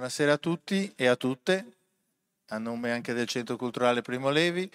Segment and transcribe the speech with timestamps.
[0.00, 1.72] Buonasera a tutti e a tutte,
[2.48, 4.66] a nome anche del Centro Culturale Primo Levi.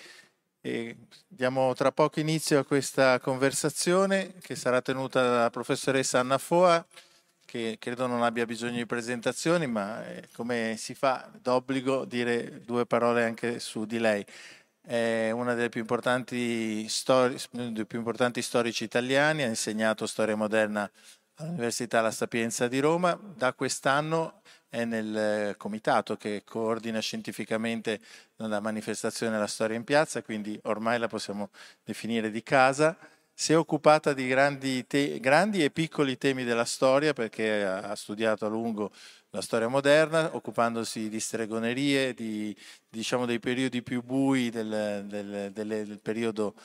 [0.61, 6.85] E diamo tra poco inizio a questa conversazione che sarà tenuta dalla professoressa Anna Foa,
[7.43, 12.85] che credo non abbia bisogno di presentazioni, ma eh, come si fa d'obbligo dire due
[12.85, 14.23] parole anche su di lei.
[14.79, 20.87] È una delle più importanti, stori- dei più importanti storici italiani, ha insegnato storia moderna
[21.37, 23.19] all'Università La Sapienza di Roma.
[23.35, 24.43] Da quest'anno
[24.75, 28.01] è nel eh, comitato che coordina scientificamente
[28.35, 31.49] la manifestazione della storia in piazza, quindi ormai la possiamo
[31.83, 32.97] definire di casa.
[33.33, 38.45] Si è occupata di grandi, te- grandi e piccoli temi della storia perché ha studiato
[38.45, 38.91] a lungo
[39.35, 42.55] la storia moderna, occupandosi di stregonerie, di,
[42.89, 46.55] diciamo dei periodi più bui del, del, del, del periodo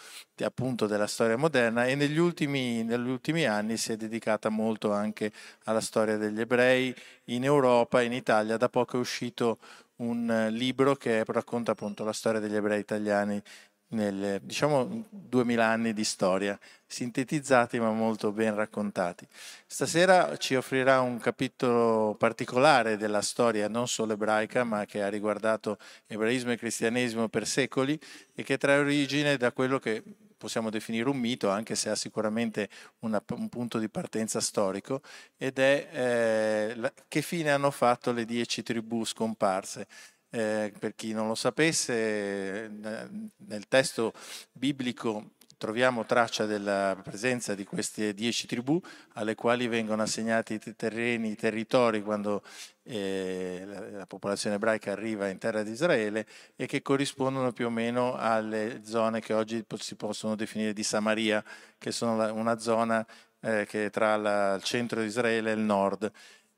[0.43, 5.33] appunto della storia moderna e negli ultimi, negli ultimi, anni si è dedicata molto anche
[5.65, 8.57] alla storia degli ebrei in Europa, in Italia.
[8.57, 9.59] Da poco è uscito
[9.97, 13.43] un libro che racconta appunto la storia degli ebrei italiani
[13.91, 19.27] nel, diciamo 2000 anni di storia, sintetizzati ma molto ben raccontati.
[19.67, 25.79] Stasera ci offrirà un capitolo particolare della storia non solo ebraica, ma che ha riguardato
[26.07, 27.99] ebraismo e cristianesimo per secoli
[28.35, 30.03] e che trae origine da quello che
[30.41, 35.03] possiamo definire un mito, anche se ha sicuramente una, un punto di partenza storico,
[35.37, 39.87] ed è eh, la, che fine hanno fatto le dieci tribù scomparse.
[40.33, 44.13] Eh, per chi non lo sapesse, nel testo
[44.53, 48.81] biblico troviamo traccia della presenza di queste dieci tribù
[49.15, 52.43] alle quali vengono assegnati i terreni, i territori quando
[52.85, 57.71] eh, la, la, popolazione ebraica arriva in terra di Israele e che corrispondono più o
[57.71, 61.45] meno alle zone che oggi si possono definire di Samaria,
[61.77, 63.07] che sono una zona
[63.41, 66.11] eh, che è tra la, il centro di Israele e il nord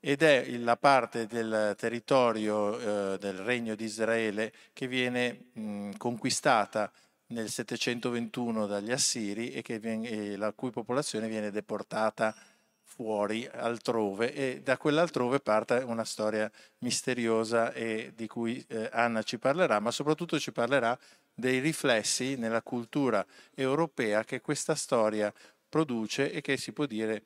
[0.05, 6.91] ed è la parte del territorio eh, del regno di Israele che viene mh, conquistata
[7.27, 12.35] nel 721 dagli Assiri e, viene, e la cui popolazione viene deportata
[12.83, 19.39] fuori altrove e da quell'altrove parte una storia misteriosa e di cui eh, Anna ci
[19.39, 20.99] parlerà, ma soprattutto ci parlerà
[21.33, 23.25] dei riflessi nella cultura
[23.55, 25.33] europea che questa storia
[25.69, 27.23] produce e che si può dire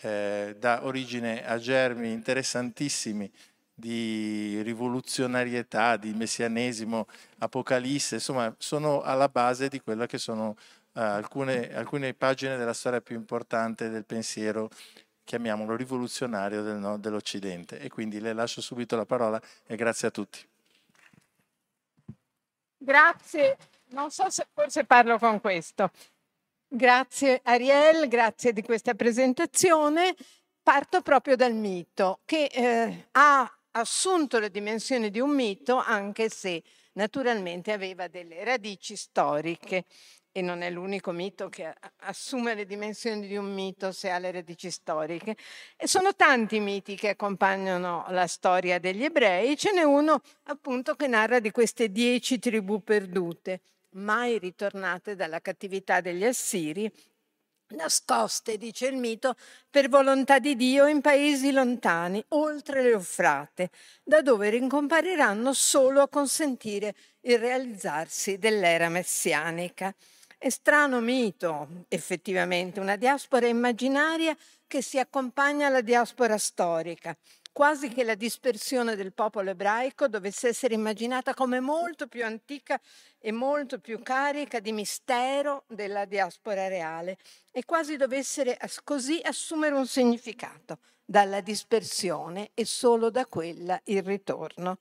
[0.00, 3.30] eh, dà origine a germi interessantissimi
[3.78, 7.06] di rivoluzionarietà, di messianesimo,
[7.38, 10.54] apocalisse, insomma sono alla base di quelle che sono uh,
[10.98, 14.68] alcune, alcune, pagine della storia più importante del pensiero,
[15.22, 17.78] chiamiamolo rivoluzionario del, no, dell'Occidente.
[17.78, 20.44] E quindi le lascio subito la parola e grazie a tutti.
[22.78, 23.56] Grazie,
[23.90, 25.92] non so se forse parlo con questo.
[26.70, 30.14] Grazie Ariel, grazie di questa presentazione.
[30.62, 36.62] Parto proprio dal mito, che eh, ha assunto le dimensioni di un mito, anche se
[36.92, 39.86] naturalmente aveva delle radici storiche
[40.30, 44.30] e non è l'unico mito che assume le dimensioni di un mito se ha le
[44.30, 45.36] radici storiche.
[45.74, 50.96] E sono tanti i miti che accompagnano la storia degli ebrei, ce n'è uno appunto
[50.96, 53.62] che narra di queste dieci tribù perdute
[53.92, 56.90] mai ritornate dalla cattività degli Assiri,
[57.70, 59.34] nascoste, dice il mito,
[59.68, 63.70] per volontà di Dio in paesi lontani, oltre le Eufrate,
[64.02, 69.94] da dove rincompariranno solo a consentire il realizzarsi dell'era messianica.
[70.38, 74.36] È strano mito, effettivamente, una diaspora immaginaria
[74.68, 77.16] che si accompagna alla diaspora storica,
[77.58, 82.80] quasi che la dispersione del popolo ebraico dovesse essere immaginata come molto più antica
[83.18, 87.18] e molto più carica di mistero della diaspora reale
[87.50, 94.78] e quasi dovesse così assumere un significato dalla dispersione e solo da quella il ritorno.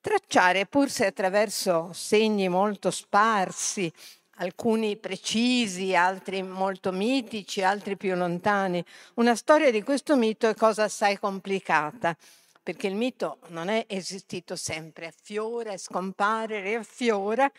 [0.00, 3.92] Tracciare, pur se attraverso segni molto sparsi,
[4.38, 8.84] alcuni precisi, altri molto mitici, altri più lontani.
[9.14, 12.16] Una storia di questo mito è cosa assai complicata,
[12.62, 17.50] perché il mito non è esistito sempre, affiora, scompare, riaffiora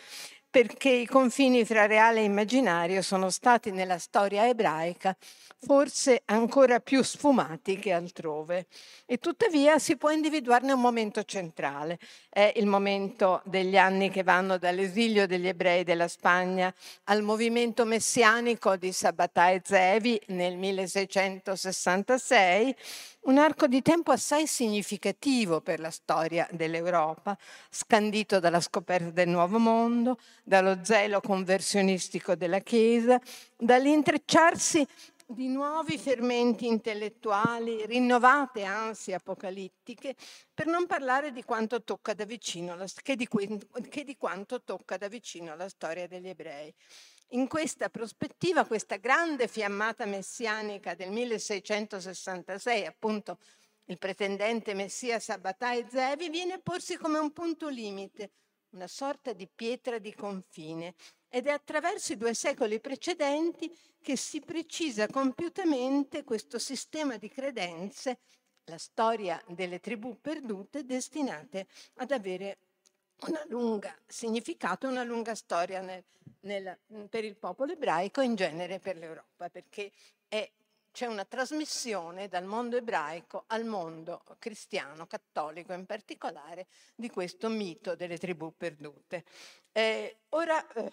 [0.50, 5.16] perché i confini fra reale e immaginario sono stati nella storia ebraica
[5.62, 8.68] forse ancora più sfumati che altrove.
[9.06, 12.00] E tuttavia si può individuarne un momento centrale.
[12.30, 16.74] È il momento degli anni che vanno dall'esilio degli ebrei della Spagna
[17.06, 22.76] al movimento messianico di Sabbatai Zevi nel 1666
[23.22, 27.38] un arco di tempo assai significativo per la storia dell'Europa,
[27.70, 33.20] scandito dalla scoperta del Nuovo Mondo, dallo zelo conversionistico della Chiesa,
[33.58, 34.88] dall'intrecciarsi
[35.32, 40.16] di nuovi fermenti intellettuali, rinnovate ansie apocalittiche,
[40.52, 43.28] per non parlare di quanto tocca da vicino, che di,
[43.90, 46.74] che di quanto tocca da vicino la storia degli ebrei.
[47.34, 53.38] In questa prospettiva, questa grande fiammata messianica del 1666, appunto
[53.86, 58.32] il pretendente messia Sabbatai Zevi, viene a porsi come un punto limite,
[58.72, 60.96] una sorta di pietra di confine,
[61.28, 63.72] ed è attraverso i due secoli precedenti
[64.02, 68.22] che si precisa compiutamente questo sistema di credenze,
[68.64, 71.68] la storia delle tribù perdute, destinate
[71.98, 72.58] ad avere
[73.28, 76.04] una lunga significato, una lunga storia nel,
[76.42, 76.78] nel,
[77.10, 79.92] per il popolo ebraico e in genere per l'Europa, perché
[80.28, 80.50] è,
[80.92, 87.96] c'è una trasmissione dal mondo ebraico al mondo cristiano, cattolico in particolare, di questo mito
[87.96, 89.24] delle tribù perdute.
[89.72, 90.92] Eh, ora eh,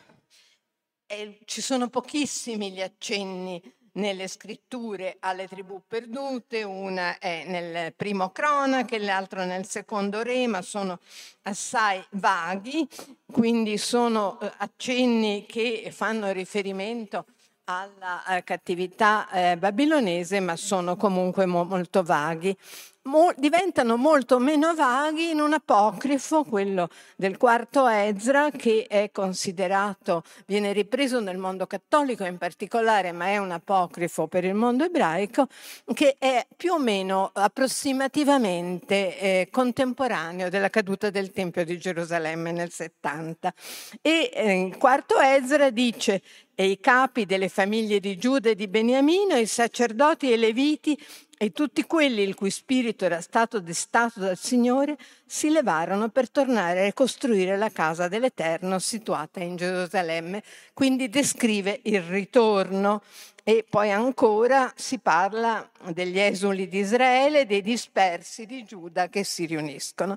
[1.07, 3.63] eh, ci sono pochissimi gli accenni
[3.97, 10.63] nelle scritture alle tribù perdute, una è nel primo cronache, l'altro nel secondo re, ma
[10.63, 10.99] sono
[11.43, 12.87] assai vaghi,
[13.31, 17.27] quindi sono eh, accenni che fanno riferimento
[17.65, 22.57] alla eh, cattività eh, babilonese, ma sono comunque mo- molto vaghi
[23.07, 30.23] mo- diventano molto meno vaghi in un apocrifo, quello del quarto Ezra, che è considerato,
[30.47, 35.47] viene ripreso nel mondo cattolico in particolare, ma è un apocrifo per il mondo ebraico,
[35.95, 42.71] che è più o meno approssimativamente eh, contemporaneo della caduta del Tempio di Gerusalemme nel
[42.71, 43.55] 70.
[44.03, 46.23] E eh, il quarto Ezra dice
[46.59, 50.99] e i capi delle famiglie di Giuda e di Beniamino, i sacerdoti e leviti
[51.39, 54.97] e tutti quelli il cui spirito era stato destato dal Signore
[55.27, 60.43] si levarono per tornare a ricostruire la casa dell'Eterno situata in Gerusalemme.
[60.73, 63.03] Quindi descrive il ritorno
[63.49, 69.47] e poi ancora si parla degli esuli di Israele, dei dispersi di Giuda che si
[69.47, 70.17] riuniscono.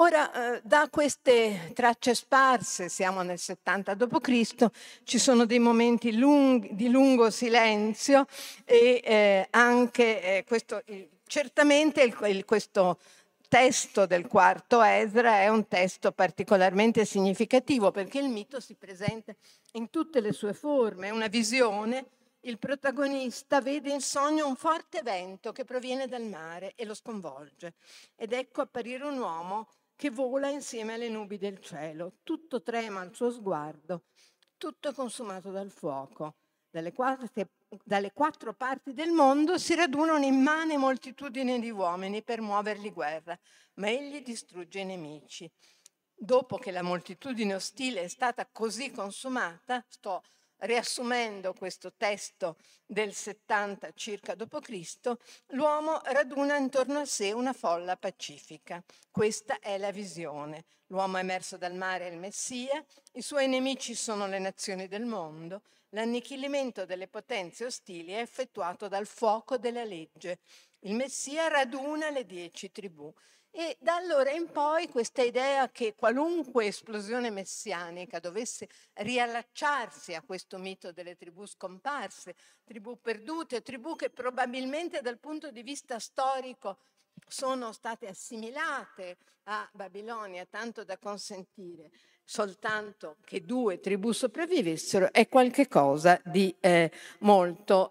[0.00, 4.70] Ora, eh, da queste tracce sparse, siamo nel 70 d.C.,
[5.02, 8.26] ci sono dei momenti lunghi, di lungo silenzio
[8.64, 10.84] e eh, anche eh, questo,
[11.26, 13.00] certamente il, il, questo
[13.48, 19.34] testo del quarto Ezra è un testo particolarmente significativo perché il mito si presenta
[19.72, 22.06] in tutte le sue forme, è una visione.
[22.42, 27.74] Il protagonista vede in sogno un forte vento che proviene dal mare e lo sconvolge
[28.14, 29.66] ed ecco apparire un uomo
[29.98, 32.18] che vola insieme alle nubi del cielo.
[32.22, 34.04] Tutto trema al suo sguardo,
[34.56, 36.36] tutto consumato dal fuoco.
[36.70, 37.28] Dalle quattro,
[37.82, 43.36] dalle quattro parti del mondo si raduna un'immane moltitudine di uomini per muovergli guerra,
[43.74, 45.50] ma egli distrugge i nemici.
[46.14, 50.22] Dopo che la moltitudine ostile è stata così consumata, sto
[50.58, 52.56] riassumendo questo testo
[52.86, 55.12] del 70 circa d.C.,
[55.48, 58.82] l'uomo raduna intorno a sé una folla pacifica.
[59.10, 60.64] Questa è la visione.
[60.86, 62.82] L'uomo emerso dal mare è il Messia,
[63.12, 69.06] i suoi nemici sono le nazioni del mondo, l'annichilimento delle potenze ostili è effettuato dal
[69.06, 70.38] fuoco della legge.
[70.80, 73.12] Il Messia raduna le dieci tribù.
[73.50, 80.58] E da allora in poi questa idea che qualunque esplosione messianica dovesse riallacciarsi a questo
[80.58, 82.34] mito delle tribù scomparse,
[82.64, 86.78] tribù perdute, tribù che probabilmente dal punto di vista storico
[87.26, 91.90] sono state assimilate a Babilonia, tanto da consentire
[92.28, 97.88] soltanto che due tribù sopravvivessero, è qualcosa di eh, molto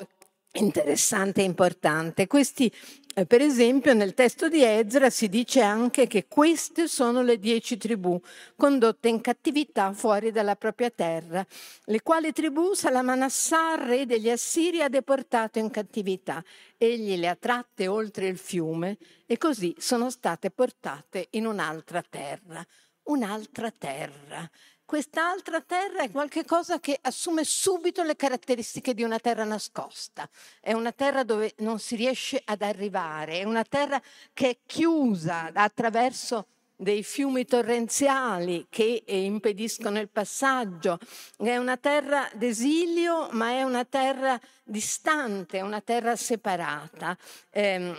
[0.58, 2.28] interessante e importante.
[2.28, 2.72] Questi,
[3.14, 7.78] eh, per esempio, nel testo di Ezra si dice anche che queste sono le dieci
[7.78, 8.20] tribù
[8.56, 11.46] condotte in cattività fuori dalla propria terra,
[11.86, 16.44] le quali tribù Salamanassar, re degli Assiri, ha deportato in cattività.
[16.78, 22.66] Egli le ha tratte oltre il fiume e così sono state portate in un'altra terra.
[23.04, 24.50] Un'altra terra
[24.88, 30.28] quest'altra terra è qualcosa che assume subito le caratteristiche di una terra nascosta,
[30.62, 34.02] è una terra dove non si riesce ad arrivare, è una terra
[34.34, 41.00] che è chiusa attraverso dei fiumi torrenziali che eh, impediscono il passaggio.
[41.36, 47.18] È una terra d'esilio, ma è una terra distante, una terra separata.
[47.50, 47.96] Eh,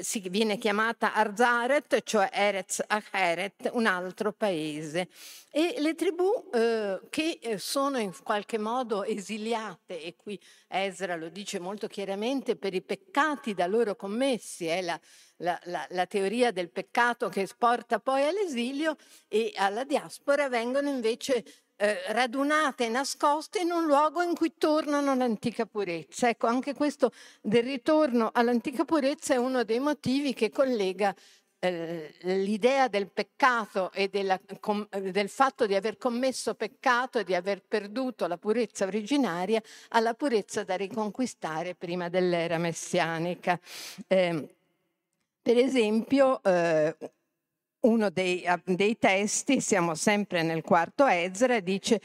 [0.00, 5.08] si viene chiamata Arzaret, cioè Eretz Acheret, un altro paese.
[5.50, 11.28] E le tribù eh, che eh, sono in qualche modo esiliate, e qui Ezra lo
[11.28, 15.00] dice molto chiaramente, per i peccati da loro commessi, è la
[15.42, 18.96] la, la, la, teoria del peccato che porta poi all'esilio
[19.28, 21.44] e alla diaspora vengono invece
[21.76, 26.28] eh, radunate nascoste in un luogo in cui tornano all'antica purezza.
[26.28, 31.14] Ecco, anche questo del ritorno all'antica purezza è uno dei motivi che collega
[31.64, 37.36] eh, l'idea del peccato e della, com, del fatto di aver commesso peccato e di
[37.36, 43.58] aver perduto la purezza originaria alla purezza da riconquistare prima dell'era messianica.
[44.08, 44.54] Eh,
[45.40, 46.96] per esempio, eh,
[47.82, 52.00] uno dei, dei, testi, siamo sempre nel quarto Ezra, dice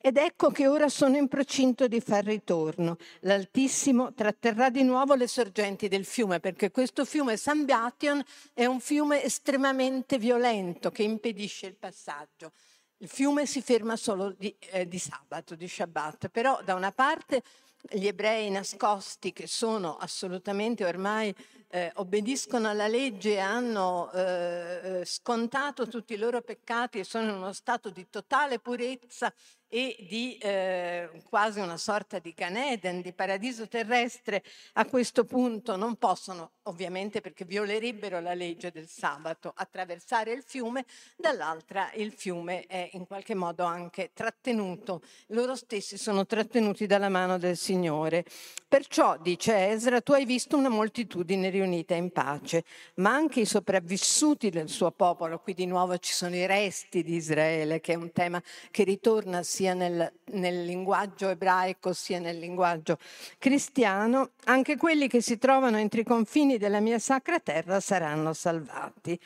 [0.00, 2.96] ed ecco che ora sono in procinto di far ritorno.
[3.20, 8.22] L'Altissimo tratterrà di nuovo le sorgenti del fiume, perché questo fiume San Bation
[8.54, 12.52] è un fiume estremamente violento che impedisce il passaggio.
[12.98, 17.42] Il fiume si ferma solo di, eh, di sabato, di Shabbat, però da una parte
[17.80, 21.34] gli ebrei nascosti che sono assolutamente ormai
[21.70, 27.30] eh, obbediscono alla legge e hanno eh, eh, scontato tutti i loro peccati e sono
[27.30, 29.32] in uno stato di totale purezza
[29.68, 34.42] e di eh, quasi una sorta di Gan Eden, di paradiso terrestre,
[34.74, 40.86] a questo punto non possono, ovviamente perché violerebbero la legge del sabato, attraversare il fiume,
[41.16, 47.38] dall'altra il fiume è in qualche modo anche trattenuto, loro stessi sono trattenuti dalla mano
[47.38, 48.24] del Signore.
[48.68, 52.64] Perciò, dice Ezra, tu hai visto una moltitudine riunita in pace,
[52.96, 57.14] ma anche i sopravvissuti del suo popolo, qui di nuovo ci sono i resti di
[57.14, 62.96] Israele, che è un tema che ritorna sia nel, nel linguaggio ebraico sia nel linguaggio
[63.38, 69.18] cristiano, anche quelli che si trovano entro i confini della mia sacra terra saranno salvati.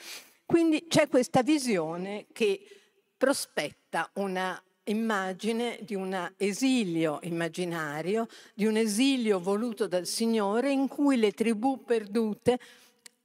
[0.46, 2.64] Quindi c'è questa visione che
[3.14, 11.18] prospetta una immagine di un esilio immaginario, di un esilio voluto dal Signore in cui
[11.18, 12.58] le tribù perdute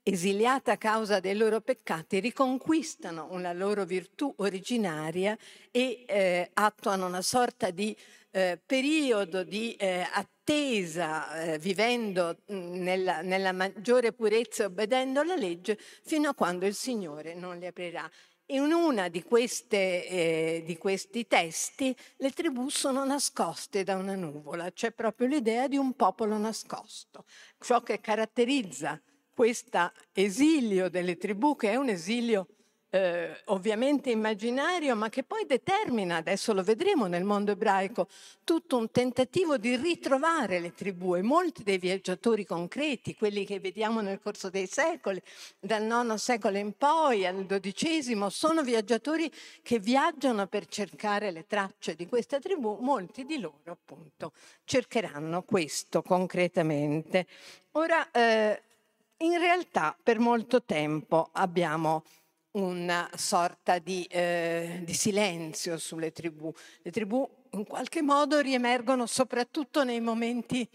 [0.10, 5.38] esiliate a causa dei loro peccati, riconquistano una loro virtù originaria
[5.70, 7.96] e eh, attuano una sorta di
[8.32, 15.78] eh, periodo di eh, attesa, eh, vivendo nella, nella maggiore purezza e obbedendo alla legge,
[16.04, 18.10] fino a quando il Signore non li aprirà.
[18.50, 19.26] In una di,
[19.70, 25.76] eh, di, questi testi le tribù sono nascoste da una nuvola, c'è proprio l'idea di
[25.76, 27.26] un popolo nascosto.
[27.60, 29.02] Ciò che caratterizza
[29.38, 32.48] questo esilio delle tribù, che è un esilio
[32.90, 38.08] eh, ovviamente immaginario, ma che poi determina, adesso lo vedremo nel mondo ebraico,
[38.44, 44.02] tutto un tentativo di ritrovare le tribù e molti dei viaggiatori concreti, quelli che vediamo
[44.02, 45.22] nel corso dei secoli,
[45.60, 51.94] dal IX secolo in poi al XII, sono viaggiatori che viaggiano per cercare le tracce
[51.94, 54.32] di questa tribù, molti di loro appunto
[54.64, 57.28] cercheranno questo concretamente.
[57.74, 58.62] Ora, eh,
[59.20, 62.04] in realtà per molto tempo abbiamo
[62.52, 66.52] una sorta di, eh, di, silenzio sulle tribù.
[66.82, 70.68] Le tribù in qualche modo riemergono soprattutto nei momenti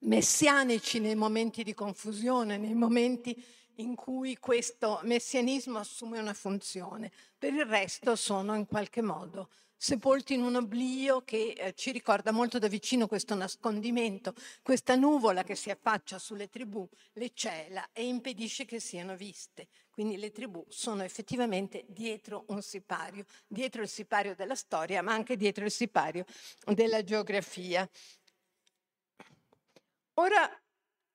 [0.00, 3.42] messianici, nei momenti di confusione, nei momenti
[3.76, 7.10] in cui questo messianismo assume una funzione.
[7.38, 12.32] Per il resto sono in qualche modo sepolti in un oblio che eh, ci ricorda
[12.32, 18.06] molto da vicino questo nascondimento, questa nuvola che si affaccia sulle tribù, le cela e
[18.06, 19.68] impedisce che siano viste.
[19.90, 25.36] Quindi le tribù sono effettivamente dietro un sipario, dietro il sipario della storia, ma anche
[25.36, 26.24] dietro il sipario
[26.66, 27.88] della geografia.
[30.14, 30.50] Ora,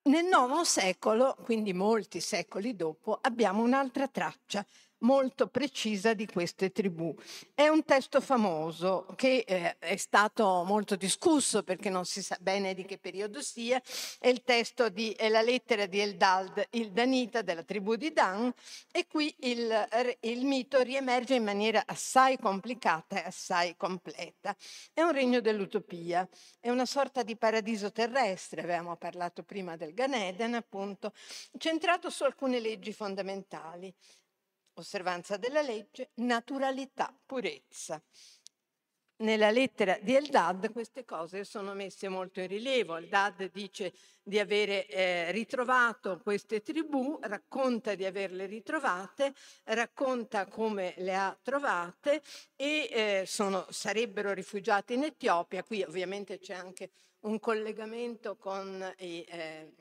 [0.04, 4.66] nel IX secolo, quindi molti secoli dopo, abbiamo un'altra traccia
[5.02, 7.16] molto precisa di queste tribù.
[7.54, 12.74] È un testo famoso che eh, è stato molto discusso perché non si sa bene
[12.74, 13.82] di che periodo sia,
[14.20, 18.52] è il testo di è la lettera di Eldad, il Danita della tribù di Dan
[18.92, 24.56] e qui il, il mito riemerge in maniera assai complicata e assai completa.
[24.94, 26.28] È un regno dell'utopia,
[26.60, 31.14] è una sorta di paradiso terrestre, avevamo parlato prima del Gan Eden appunto,
[31.58, 33.94] centrato su alcune leggi fondamentali
[34.82, 38.02] osservanza della legge, naturalità, purezza.
[39.22, 42.96] Nella lettera di Eldad queste cose sono messe molto in rilievo.
[42.96, 49.36] Eldad dice di avere eh, ritrovato queste tribù, racconta di averle ritrovate,
[49.66, 52.24] racconta come le ha trovate
[52.56, 55.64] e eh, sono, sarebbero rifugiate in Etiopia.
[55.64, 59.72] Qui ovviamente c'è anche un collegamento con i, eh,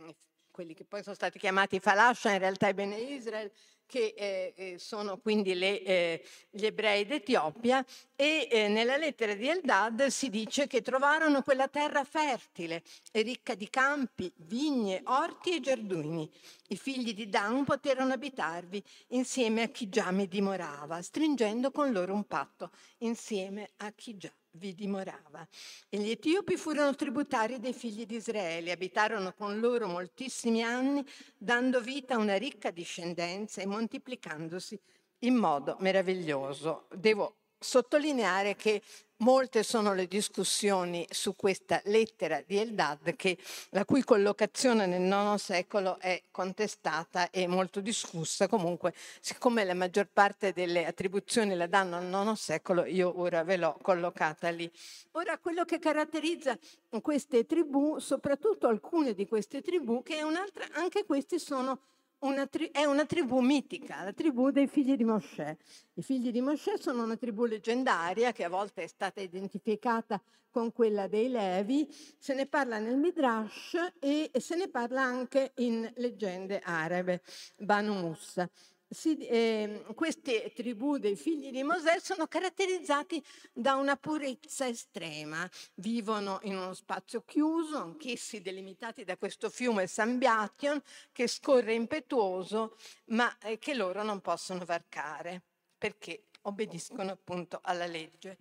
[0.50, 3.50] quelli che poi sono stati chiamati Falasha, in realtà i Bene Israel,
[3.90, 9.48] che eh, eh, sono quindi le, eh, gli ebrei d'Etiopia, e eh, nella lettera di
[9.48, 15.60] Eldad si dice che trovarono quella terra fertile e ricca di campi, vigne, orti e
[15.60, 16.30] giardini.
[16.68, 22.14] I figli di Dan poterono abitarvi insieme a chi già mi dimorava, stringendo con loro
[22.14, 25.46] un patto insieme a chi già vi dimorava.
[25.88, 31.04] E gli etiopi furono tributari dei figli di Israele, abitarono con loro moltissimi anni,
[31.36, 34.78] dando vita a una ricca discendenza e moltiplicandosi
[35.20, 36.86] in modo meraviglioso.
[36.94, 38.82] Devo sottolineare che
[39.20, 43.36] molte sono le discussioni su questa lettera di Eldad, che,
[43.70, 48.48] la cui collocazione nel IX secolo è contestata e molto discussa.
[48.48, 53.58] Comunque, siccome la maggior parte delle attribuzioni la danno al IX secolo, io ora ve
[53.58, 54.70] l'ho collocata lì.
[55.12, 56.58] Ora, quello che caratterizza
[57.02, 61.80] queste tribù, soprattutto alcune di queste tribù, che è un'altra, anche questi sono
[62.20, 65.56] una è una tribù mitica, la tribù dei figli di Mosè.
[65.94, 70.72] I figli di Mosè sono una tribù leggendaria che a volte è stata identificata con
[70.72, 76.58] quella dei Levi, se ne parla nel Midrash e se ne parla anche in leggende
[76.58, 77.22] arabe,
[77.56, 78.50] Banu Musa
[78.90, 86.40] si, eh, queste tribù dei figli di Mosè sono caratterizzati da una purezza estrema, vivono
[86.42, 90.82] in uno spazio chiuso, anch'essi delimitati da questo fiume Sambiation
[91.12, 95.42] che scorre impetuoso, ma eh, che loro non possono varcare
[95.78, 98.38] perché obbediscono appunto alla legge.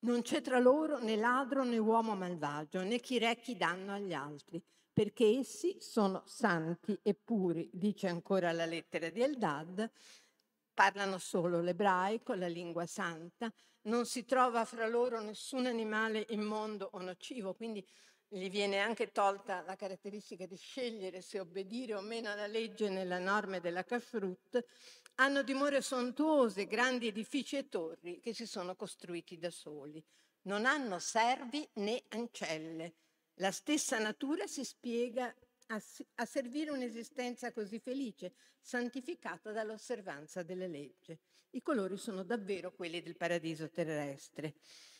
[0.00, 4.60] Non c'è tra loro né ladro né uomo malvagio, né chi recchi danno agli altri
[4.92, 9.90] perché essi sono santi e puri, dice ancora la lettera di Eldad,
[10.74, 17.00] parlano solo l'ebraico, la lingua santa, non si trova fra loro nessun animale immondo o
[17.00, 17.84] nocivo, quindi
[18.28, 23.18] gli viene anche tolta la caratteristica di scegliere se obbedire o meno alla legge nelle
[23.18, 24.64] norme della Kashrut,
[25.16, 30.02] hanno dimore sontuose, grandi edifici e torri che si sono costruiti da soli.
[30.44, 32.94] Non hanno servi né ancelle,
[33.42, 35.34] la stessa natura si spiega
[35.66, 35.82] a,
[36.14, 41.18] a servire un'esistenza così felice, santificata dall'osservanza delle leggi.
[41.50, 44.54] I colori sono davvero quelli del paradiso terrestre.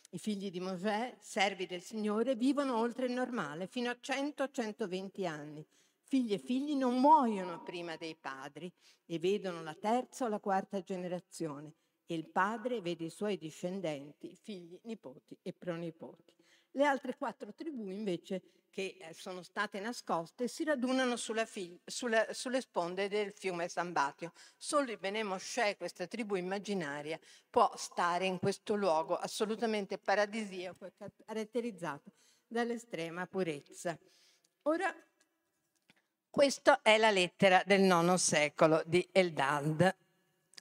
[0.09, 5.65] I figli di Mosè, servi del Signore, vivono oltre il normale, fino a 100-120 anni.
[6.03, 8.69] Figli e figli non muoiono prima dei padri
[9.05, 14.35] e vedono la terza o la quarta generazione e il padre vede i suoi discendenti,
[14.35, 16.42] figli, nipoti e pronipoti.
[16.75, 21.47] Le altre quattro tribù invece che eh, sono state nascoste si radunano sulla
[21.85, 24.31] sulla, sulle sponde del fiume Sambatio.
[24.57, 30.93] Solo il Bene Moshe, questa tribù immaginaria, può stare in questo luogo assolutamente paradisiaco e
[31.23, 32.11] caratterizzato
[32.47, 33.95] dall'estrema purezza.
[34.63, 34.91] Ora,
[36.27, 40.02] questa è la lettera del IX secolo di Eldad.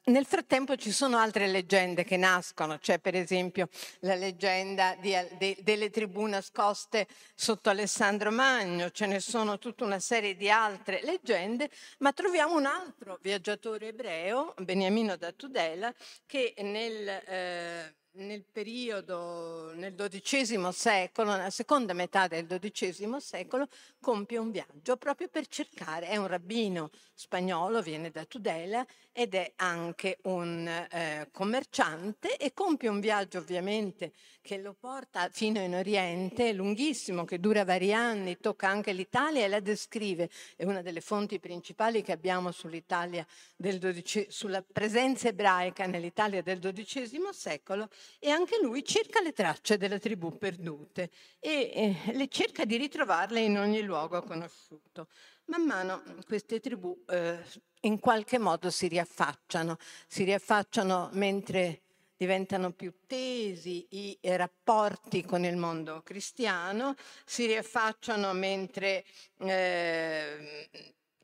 [0.04, 3.68] Nel frattempo ci sono altre leggende che nascono, c'è per esempio
[4.00, 10.00] la leggenda di, de, delle tribù nascoste sotto Alessandro Magno, ce ne sono tutta una
[10.00, 15.94] serie di altre leggende, ma troviamo un altro viaggiatore ebreo, Beniamino da Tudela,
[16.26, 17.08] che nel...
[17.08, 23.68] Eh, nel periodo, nel XII secolo, nella seconda metà del XII secolo,
[24.00, 29.52] compie un viaggio proprio per cercare, è un rabbino spagnolo, viene da Tudela ed è
[29.56, 36.52] anche un eh, commerciante e compie un viaggio ovviamente che lo porta fino in Oriente,
[36.52, 41.38] lunghissimo, che dura vari anni, tocca anche l'Italia e la descrive, è una delle fonti
[41.38, 48.58] principali che abbiamo sull'Italia del XII, sulla presenza ebraica nell'Italia del XII secolo e anche
[48.60, 51.70] lui cerca le tracce delle tribù perdute e
[52.06, 55.08] eh, le cerca di ritrovarle in ogni luogo conosciuto.
[55.46, 57.38] Man mano queste tribù eh,
[57.82, 61.80] in qualche modo si riaffacciano, si riaffacciano mentre
[62.16, 69.04] diventano più tesi i rapporti con il mondo cristiano, si riaffacciano mentre...
[69.38, 70.68] Eh,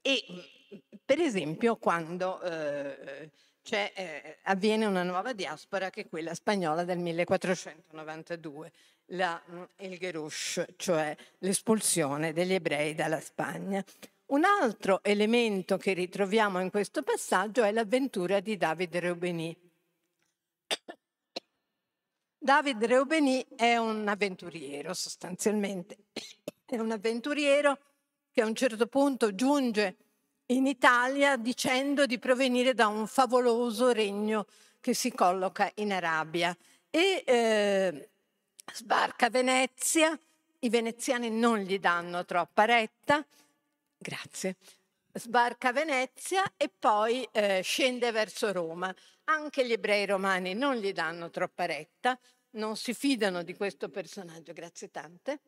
[0.02, 0.24] e
[1.04, 3.30] per esempio quando eh,
[3.70, 8.72] eh, avviene una nuova diaspora che è quella spagnola del 1492,
[9.12, 9.40] la,
[9.78, 13.84] il Gerush, cioè l'espulsione degli ebrei dalla Spagna.
[14.28, 19.56] Un altro elemento che ritroviamo in questo passaggio è l'avventura di David Reubeni.
[22.36, 25.96] David Reubeni è un avventuriero sostanzialmente,
[26.66, 27.78] è un avventuriero
[28.30, 29.96] che a un certo punto giunge
[30.48, 34.44] in Italia dicendo di provenire da un favoloso regno
[34.80, 36.54] che si colloca in Arabia.
[36.90, 38.10] E eh,
[38.74, 40.18] sbarca a Venezia,
[40.58, 43.24] i veneziani non gli danno troppa retta,
[43.98, 44.56] grazie,
[45.12, 48.94] sbarca a Venezia e poi eh, scende verso Roma.
[49.24, 52.18] Anche gli ebrei romani non gli danno troppa retta,
[52.52, 55.40] non si fidano di questo personaggio, grazie tante.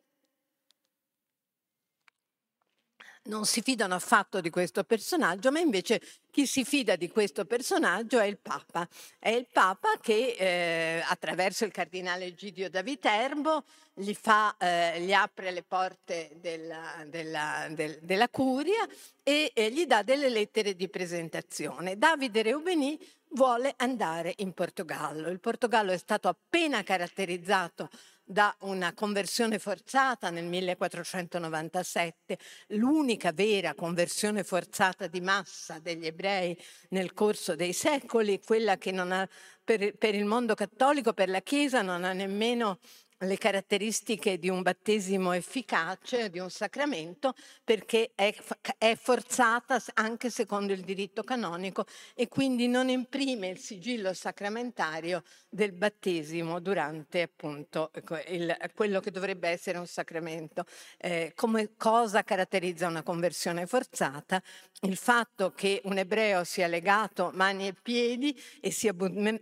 [3.23, 8.19] Non si fidano affatto di questo personaggio, ma invece chi si fida di questo personaggio
[8.19, 8.87] è il Papa.
[9.19, 15.13] È il Papa che eh, attraverso il cardinale Egidio da Viterbo gli, fa, eh, gli
[15.13, 18.87] apre le porte della, della, del, della curia
[19.21, 21.97] e eh, gli dà delle lettere di presentazione.
[21.97, 22.97] Davide Reubeni
[23.33, 25.29] vuole andare in Portogallo.
[25.29, 27.89] Il Portogallo è stato appena caratterizzato
[28.31, 32.37] da una conversione forzata nel 1497,
[32.69, 36.57] l'unica vera conversione forzata di massa degli ebrei
[36.89, 39.27] nel corso dei secoli, quella che non ha,
[39.63, 42.79] per, per il mondo cattolico, per la Chiesa, non ha nemmeno
[43.21, 48.33] le caratteristiche di un battesimo efficace, di un sacramento, perché è,
[48.77, 55.71] è, forzata anche secondo il diritto canonico e quindi non imprime il sigillo sacramentario del
[55.71, 57.91] battesimo durante appunto
[58.27, 60.65] il, quello che dovrebbe essere un sacramento.
[60.97, 64.41] Eh, come cosa caratterizza una conversione forzata?
[64.81, 68.95] Il fatto che un ebreo sia legato mani e piedi e sia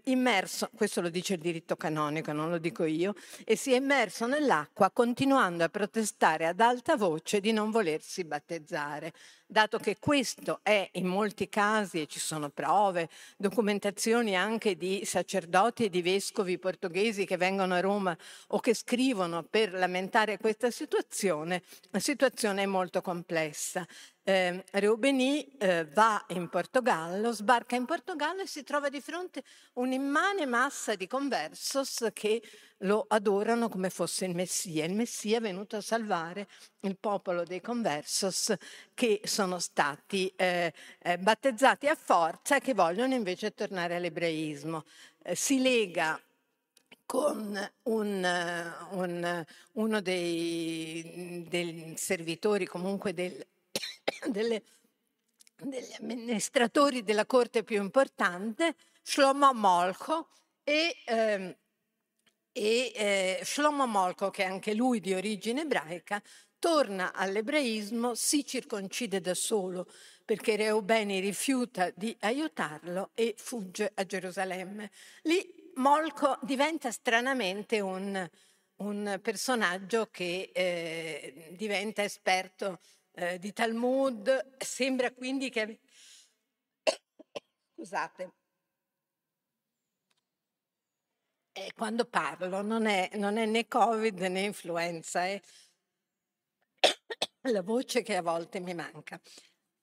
[0.04, 3.14] immerso, questo lo dice il diritto canonico, non lo dico io,
[3.46, 9.14] e sia immerso nell'acqua continuando a protestare ad alta voce di non volersi battezzare
[9.52, 15.86] dato che questo è in molti casi, e ci sono prove, documentazioni anche di sacerdoti
[15.86, 18.16] e di vescovi portoghesi che vengono a Roma
[18.50, 23.88] o che scrivono per lamentare questa situazione, la situazione è molto complessa.
[24.30, 29.42] Eh, Reubeni eh, va in Portogallo, sbarca in Portogallo e si trova di fronte
[29.74, 32.40] un'immane massa di conversos che
[32.84, 34.86] lo adorano come fosse il Messia.
[34.86, 36.48] Il Messia è venuto a salvare
[36.82, 38.54] il popolo dei conversos
[38.94, 44.86] che sono stati eh, eh, battezzati a forza e che vogliono invece tornare all'ebraismo.
[45.24, 46.22] Eh, si lega
[47.04, 53.44] con un, un, uno dei, dei, servitori, comunque del,
[54.28, 54.64] delle,
[55.56, 60.30] degli amministratori della corte più importante, Shlomo Molcho,
[60.64, 61.56] e ehm,
[62.52, 66.22] e eh, Shlomo Molko, che è anche lui di origine ebraica,
[66.58, 69.88] torna all'ebraismo, si circoncide da solo
[70.26, 74.92] perché Reubeni rifiuta di aiutarlo e fugge a Gerusalemme.
[75.24, 78.30] Lì Molko diventa stranamente un,
[78.76, 82.80] un personaggio che eh, diventa esperto
[83.12, 85.80] eh, di Talmud, sembra quindi che...
[87.76, 88.34] Scusate,
[91.60, 95.40] eh, quando parlo non è, non è, né Covid né influenza, è
[97.52, 99.20] la voce che a volte mi manca.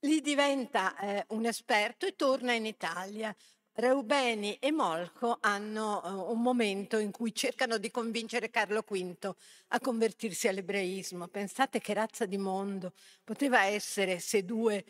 [0.01, 3.35] Lì diventa eh, un esperto e torna in Italia.
[3.79, 9.35] Reubeni e Molco hanno uh, un momento in cui cercano di convincere Carlo V
[9.69, 11.29] a convertirsi all'ebraismo.
[11.29, 14.83] Pensate che razza di mondo poteva essere se due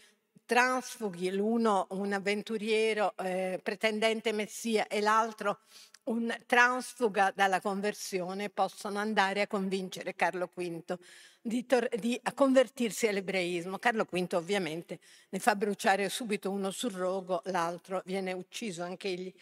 [0.44, 5.62] transfughi, l'uno un avventuriero eh, pretendente messia e l'altro
[6.06, 10.98] un transfuga dalla conversione possono andare a convincere Carlo V
[11.40, 13.78] di, tor- di convertirsi all'ebraismo.
[13.78, 14.98] Carlo V ovviamente
[15.30, 19.32] ne fa bruciare subito uno sul rogo, l'altro viene ucciso anche egli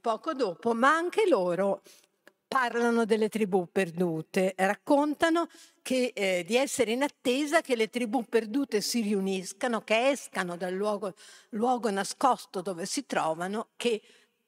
[0.00, 1.82] poco dopo, ma anche loro
[2.46, 5.48] parlano delle tribù perdute, raccontano
[5.82, 10.72] che, eh, di essere in attesa che le tribù perdute si riuniscano, che escano dal
[10.72, 11.14] luogo,
[11.50, 14.00] luogo nascosto dove si trovano, che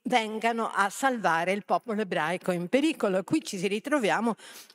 [0.07, 3.23] vengano a salvare il popolo ebraico in pericolo.
[3.23, 4.35] Qui ci ritroviamo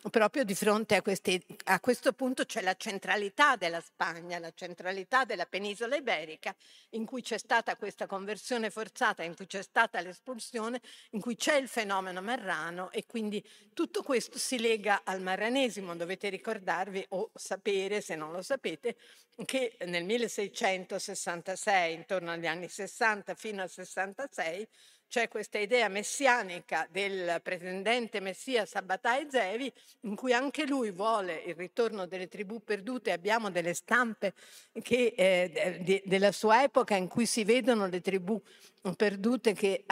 [0.09, 5.23] proprio di fronte a, questi, a questo punto c'è la centralità della Spagna, la centralità
[5.25, 6.55] della penisola iberica,
[6.91, 11.55] in cui c'è stata questa conversione forzata, in cui c'è stata l'espulsione, in cui c'è
[11.55, 15.95] il fenomeno marrano e quindi tutto questo si lega al marranesimo.
[15.95, 18.97] Dovete ricordarvi o sapere, se non lo sapete,
[19.45, 24.67] che nel 1666, intorno agli anni 60 fino al 66,
[25.11, 29.69] c'è questa idea messianica del pretendente messia Sabbatai Zevi,
[30.03, 33.11] in cui anche lui vuole il ritorno delle tribù perdute.
[33.11, 34.33] Abbiamo delle stampe
[34.81, 38.41] che, eh, de, della sua epoca in cui si vedono le tribù
[38.95, 39.83] perdute che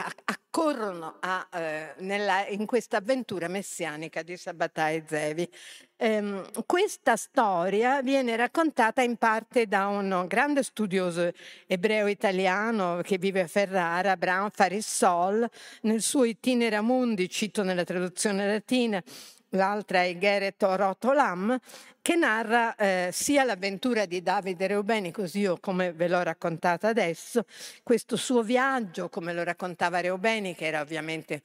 [0.59, 5.49] accorrono a, eh, nella, in questa avventura messianica di Sabbatai Zevi.
[5.95, 11.31] Ehm, questa storia viene raccontata in parte da un grande studioso
[11.65, 15.49] ebreo italiano che vive a Ferrara, Abraham Farissol,
[15.83, 19.01] nel suo Itinera Mundi, cito nella traduzione latina,
[19.49, 21.57] l'altra è Gerrit Orotolam,
[22.01, 27.45] che narra eh, sia l'avventura di Davide Reubeni, così io come ve l'ho raccontata adesso,
[27.83, 31.41] questo suo viaggio, come lo raccontava Reubeni, che era ovviamente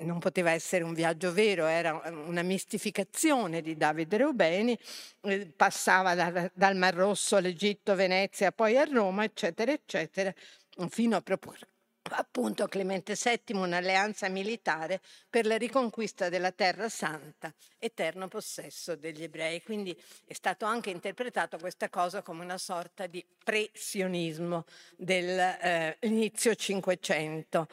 [0.00, 4.78] non poteva essere un viaggio vero, era una mistificazione di Davide Reubeni,
[5.22, 10.32] eh, passava da, dal Mar Rosso all'Egitto, Venezia, poi a Roma, eccetera, eccetera,
[10.88, 11.20] fino a
[12.16, 19.62] appunto Clemente VII un'alleanza militare per la riconquista della Terra Santa, eterno possesso degli ebrei.
[19.62, 24.64] Quindi è stato anche interpretato questa cosa come una sorta di pre-sionismo
[24.96, 27.68] dell'inizio eh, Cinquecento.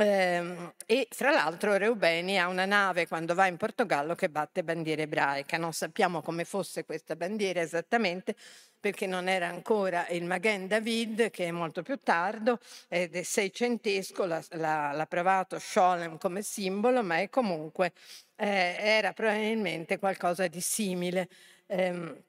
[0.00, 5.02] Eh, e fra l'altro Reubeni ha una nave quando va in Portogallo che batte bandiera
[5.02, 5.58] ebraica.
[5.58, 8.36] Non sappiamo come fosse questa bandiera esattamente
[8.78, 14.24] perché non era ancora il Maghen David che è molto più tardo ed è seicentesco,
[14.24, 17.92] l'ha, l'ha, l'ha provato Scholem come simbolo, ma è comunque
[18.36, 21.28] eh, era probabilmente qualcosa di simile.
[21.66, 22.22] Eh,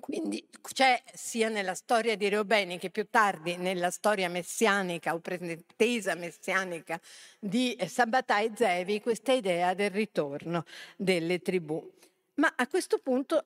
[0.00, 6.14] quindi c'è sia nella storia di Reubeni che più tardi nella storia messianica o pretesa
[6.14, 7.00] messianica
[7.38, 10.64] di Sabbatai Zevi questa idea del ritorno
[10.96, 11.98] delle tribù.
[12.34, 13.44] Ma a questo punto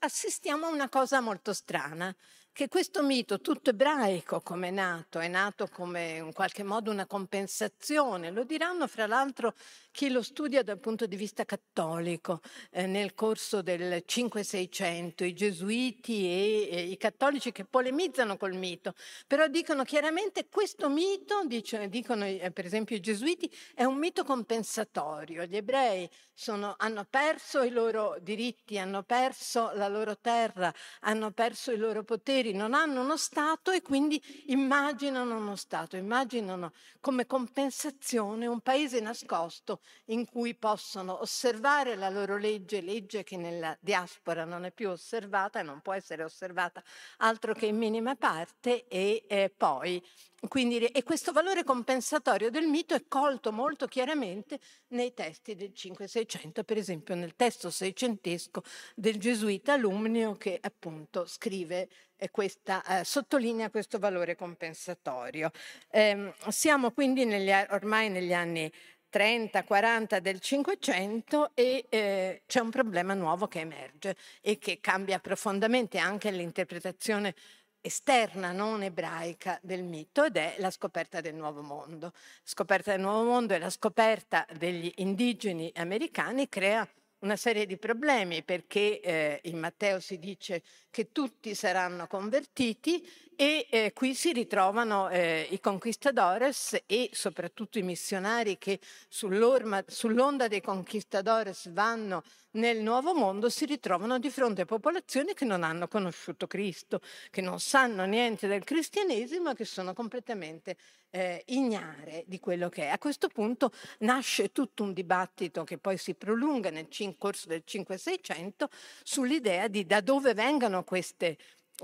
[0.00, 2.14] assistiamo a una cosa molto strana,
[2.58, 7.06] che questo mito tutto ebraico come è nato, è nato come in qualche modo una
[7.06, 9.54] compensazione, lo diranno fra l'altro
[9.98, 16.24] chi lo studia dal punto di vista cattolico eh, nel corso del 5-600, i gesuiti
[16.26, 18.94] e, e, i cattolici che polemizzano col mito,
[19.26, 24.22] però dicono chiaramente questo mito, dice, dicono eh, per esempio i gesuiti, è un mito
[24.22, 31.32] compensatorio, gli ebrei sono, hanno perso i loro diritti, hanno perso la loro terra, hanno
[31.32, 36.72] perso i loro poteri, poteri, non hanno uno Stato e quindi immaginano uno Stato, immaginano
[37.00, 43.76] come compensazione un paese nascosto in cui possono osservare la loro legge, legge che nella
[43.80, 46.82] diaspora non è più osservata e non può essere osservata
[47.18, 50.02] altro che in minima parte e eh, poi
[50.46, 56.62] quindi, e questo valore compensatorio del mito è colto molto chiaramente nei testi del 5-600,
[56.62, 58.62] per esempio nel testo seicentesco
[58.94, 61.88] del gesuita Alumnio che appunto scrive
[62.30, 65.50] questa, eh, sottolinea questo valore compensatorio.
[65.90, 68.70] Eh, siamo quindi negli, ormai negli anni
[69.12, 75.98] 30-40 del Cinquecento e eh, c'è un problema nuovo che emerge e che cambia profondamente
[75.98, 77.34] anche l'interpretazione
[77.80, 82.12] esterna, non ebraica del mito ed è la scoperta del nuovo mondo.
[82.42, 86.86] Scoperta del nuovo mondo e la scoperta degli indigeni americani crea
[87.20, 93.66] una serie di problemi perché eh, in Matteo si dice che tutti saranno convertiti e
[93.70, 101.70] eh, qui si ritrovano eh, i conquistadores e soprattutto i missionari che sull'onda dei conquistadores
[101.72, 107.00] vanno nel nuovo mondo si ritrovano di fronte a popolazioni che non hanno conosciuto Cristo,
[107.30, 110.76] che non sanno niente del cristianesimo e che sono completamente
[111.10, 112.88] eh, ignare di quello che è.
[112.88, 118.64] A questo punto nasce tutto un dibattito che poi si prolunga nel corso del 5-600
[119.02, 121.36] sull'idea di da dove vengano queste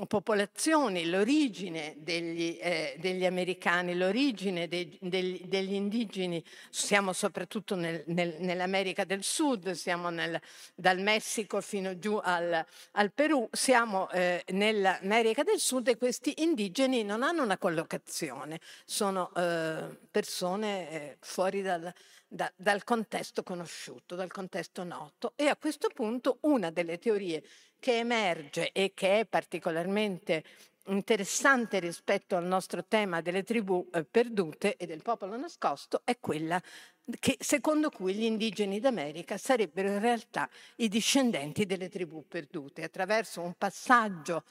[0.06, 8.36] popolazioni, l'origine degli, eh, degli americani, l'origine dei, degli, degli, indigeni, siamo soprattutto nel, nel,
[8.40, 10.40] nell'America del Sud, siamo nel,
[10.74, 17.04] dal Messico fino giù al, al Perù, siamo eh, nell'America del Sud e questi indigeni
[17.04, 21.92] non hanno una collocazione, sono eh, persone eh, fuori dal,
[22.26, 25.34] da, dal contesto conosciuto, dal contesto noto.
[25.36, 27.44] E a questo punto una delle teorie
[27.84, 30.42] che emerge e che è particolarmente
[30.86, 36.58] interessante rispetto al nostro tema delle tribù eh, perdute e del popolo nascosto è quella
[37.20, 42.84] che, secondo cui gli indigeni d'America sarebbero in realtà i discendenti delle tribù perdute.
[42.84, 44.44] Attraverso un passaggio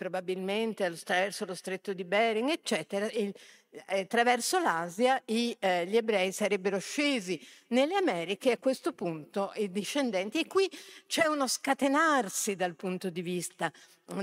[0.00, 3.34] probabilmente attraverso lo stretto di Bering, eccetera, il,
[3.68, 9.52] eh, attraverso l'Asia i, eh, gli ebrei sarebbero scesi nelle Americhe e a questo punto
[9.56, 10.40] i discendenti.
[10.40, 10.70] E qui
[11.06, 13.70] c'è uno scatenarsi dal punto di vista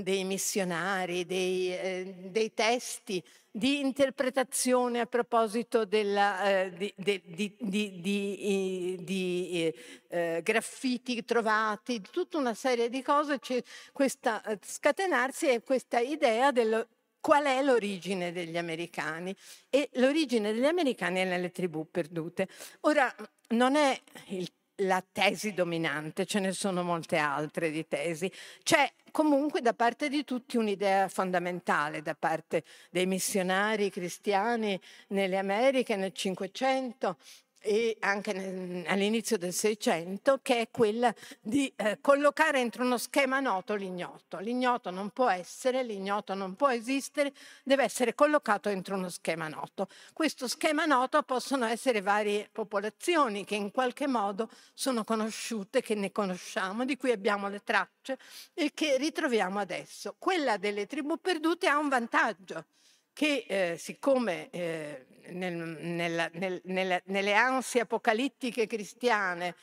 [0.01, 3.23] dei missionari, dei, eh, dei testi
[3.57, 9.73] di interpretazione a proposito della, eh, di, di, di, di
[10.09, 13.61] eh, graffiti trovati, tutta una serie di cose, c'è
[13.91, 16.87] questa eh, scatenarsi e questa idea del
[17.19, 19.35] qual è l'origine degli americani
[19.69, 22.47] e l'origine degli americani è nelle tribù perdute.
[22.81, 23.13] Ora,
[23.49, 24.49] non è il
[24.81, 28.31] la tesi dominante, ce ne sono molte altre di tesi.
[28.61, 35.95] C'è comunque da parte di tutti un'idea fondamentale, da parte dei missionari cristiani nelle Americhe
[35.95, 37.17] nel Cinquecento,
[37.67, 38.31] e anche
[38.87, 44.37] all'inizio del Seicento, che è quella di eh, collocare entro uno schema noto l'ignoto.
[44.37, 49.89] L'ignoto non può essere, l'ignoto non può esistere, deve essere collocato entro uno schema noto.
[50.13, 56.13] Questo schema noto possono essere varie popolazioni che in qualche modo sono conosciute, che ne
[56.13, 58.17] conosciamo, di cui abbiamo le tracce
[58.53, 60.15] e che ritroviamo adesso.
[60.17, 62.63] Quella delle tribù perdute ha un vantaggio
[63.17, 69.55] che eh, siccome eh, nel, nella, nel, nella, nelle ansie apocalittiche cristiane,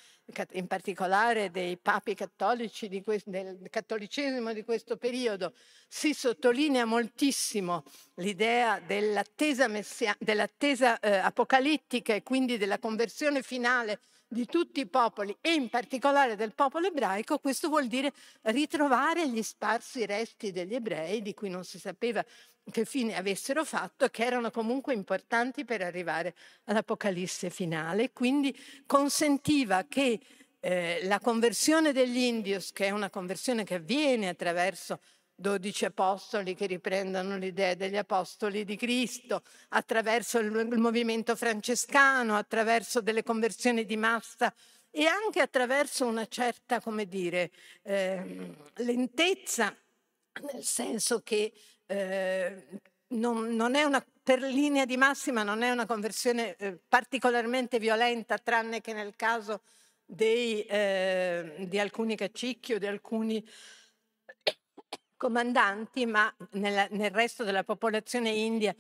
[0.55, 5.55] in particolare dei papi cattolici questo, del cattolicesimo di questo periodo,
[5.87, 14.01] si sottolinea moltissimo l'idea dell'attesa, messia, dell'attesa eh, apocalittica e quindi della conversione finale
[14.35, 19.43] di tutti i popoli e in particolare del popolo ebraico, questo vuol dire ritrovare gli
[19.43, 22.23] sparsi resti degli ebrei di cui non si sapeva
[22.71, 28.55] che fine avessero fatto, che erano comunque importanti per arrivare all'Apocalisse finale, quindi
[28.87, 30.19] consentiva che
[30.61, 34.99] eh, la conversione degli indios, che è una conversione che avviene attraverso
[35.35, 43.01] dodici apostoli che riprendono l'idea degli apostoli di Cristo, attraverso il, il movimento francescano, attraverso
[43.01, 44.53] delle conversioni di massa
[44.91, 47.51] e anche attraverso una certa, come dire,
[47.83, 49.77] eh, lentezza,
[50.53, 51.53] nel senso che
[51.87, 52.67] eh,
[53.09, 58.39] non, non, è una, per linea di massima non è una conversione eh, particolarmente violenta,
[58.39, 59.63] tranne che nel caso
[60.05, 63.45] dei, eh, di alcuni cacicchi o di alcuni
[65.17, 68.75] comandanti, ma nella, nel resto della popolazione india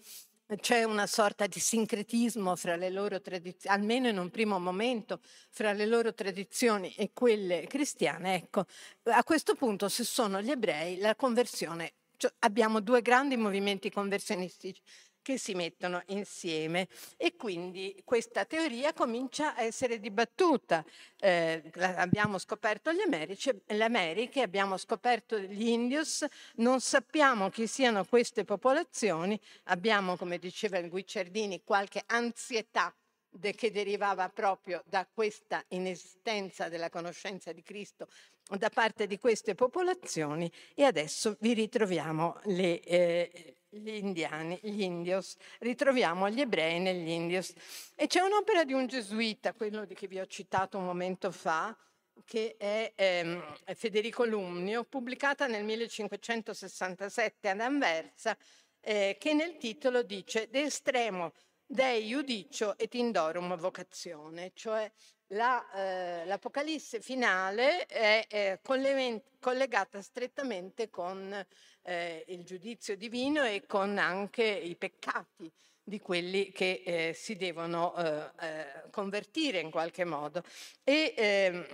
[0.60, 5.20] c'è una sorta di sincretismo fra le loro tradizioni, almeno in un primo momento,
[5.50, 8.34] fra le loro tradizioni e quelle cristiane.
[8.34, 8.66] Ecco,
[9.04, 14.80] a questo punto, se sono gli ebrei, la conversione cioè, abbiamo due grandi movimenti conversionistici
[15.24, 20.84] che si mettono insieme e quindi questa teoria comincia a essere dibattuta.
[21.18, 21.62] Eh,
[21.96, 28.44] abbiamo scoperto gli Americi, le Americhe, abbiamo scoperto gli Indios, non sappiamo chi siano queste
[28.44, 32.94] popolazioni, abbiamo, come diceva il Guicciardini, qualche ansietà
[33.40, 38.06] che derivava proprio da questa inesistenza della conoscenza di Cristo
[38.48, 45.36] da parte di queste popolazioni e adesso vi ritroviamo le, eh, gli indiani, gli indios,
[45.58, 47.52] ritroviamo gli ebrei negli indios.
[47.94, 51.76] E c'è un'opera di un gesuita, quello di che vi ho citato un momento fa,
[52.24, 58.36] che è, ehm, Federico Lumnio, pubblicata nel 1567 ad Anversa,
[58.80, 61.32] eh, che nel titolo dice De estremo
[61.66, 64.90] Dei Judicio et Indorum Vocazione, cioè
[65.28, 71.44] la, eh, l'Apocalisse finale è, è collegata strettamente con
[71.84, 75.50] eh, il giudizio divino e con anche i peccati
[75.84, 80.42] di quelli che eh, si devono eh, eh, convertire in qualche modo.
[80.82, 81.66] E ehm,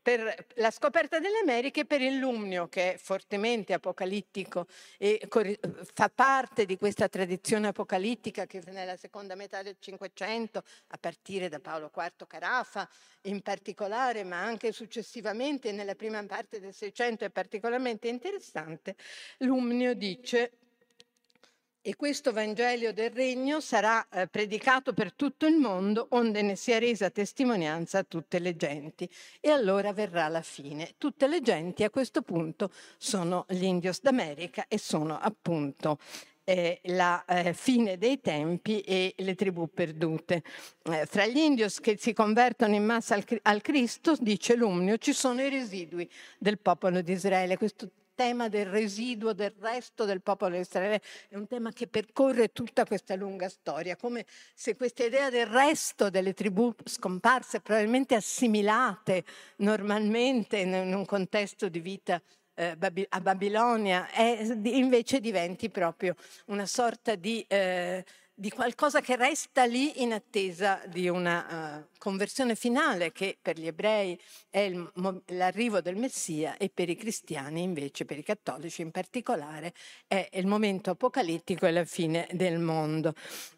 [0.00, 5.28] per la scoperta delle Americhe, per il Lumnio, che è fortemente apocalittico e
[5.92, 11.60] fa parte di questa tradizione apocalittica che nella seconda metà del Cinquecento, a partire da
[11.60, 12.88] Paolo IV Carafa
[13.22, 18.96] in particolare, ma anche successivamente nella prima parte del Seicento è particolarmente interessante,
[19.38, 20.52] Lumnio dice
[21.82, 26.78] e questo Vangelo del Regno sarà eh, predicato per tutto il mondo, onde ne sia
[26.78, 29.08] resa testimonianza a tutte le genti.
[29.40, 30.94] E allora verrà la fine.
[30.98, 35.98] Tutte le genti a questo punto sono gli Indios d'America e sono appunto
[36.44, 40.42] eh, la eh, fine dei tempi e le tribù perdute.
[40.82, 45.12] Eh, fra gli indios che si convertono in massa al, al Cristo, dice Lumnio, ci
[45.12, 47.56] sono i residui del popolo di Israele.
[47.56, 52.52] Questo tema del residuo del resto del popolo di Israele è un tema che percorre
[52.52, 59.24] tutta questa lunga storia, come se questa idea del resto delle tribù scomparse, probabilmente assimilate
[59.56, 62.20] normalmente in un contesto di vita
[62.52, 62.76] eh,
[63.08, 66.14] a Babilonia, è, invece diventi proprio
[66.48, 68.04] una sorta di eh,
[68.40, 73.66] di qualcosa che resta lì in attesa di una uh, conversione finale che per gli
[73.66, 74.90] ebrei è il,
[75.26, 79.74] l'arrivo del Messia e per i cristiani invece, per i cattolici in particolare,
[80.06, 83.12] è il momento apocalittico e la fine del mondo.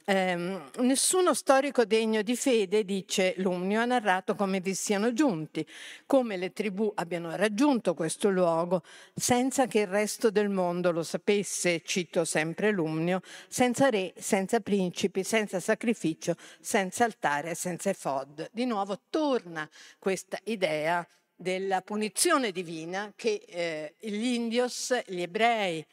[0.04, 5.64] Eh, nessuno storico degno di fede, dice Lumnio, ha narrato come vi siano giunti,
[6.06, 8.82] come le tribù abbiano raggiunto questo luogo
[9.14, 14.70] senza che il resto del mondo lo sapesse, cito sempre Lumnio, senza re, senza prima
[14.72, 18.48] principi, senza sacrificio, senza altare, senza efod.
[18.52, 21.06] Di nuovo torna questa idea
[21.36, 25.84] della punizione divina che eh, gli indios, gli ebrei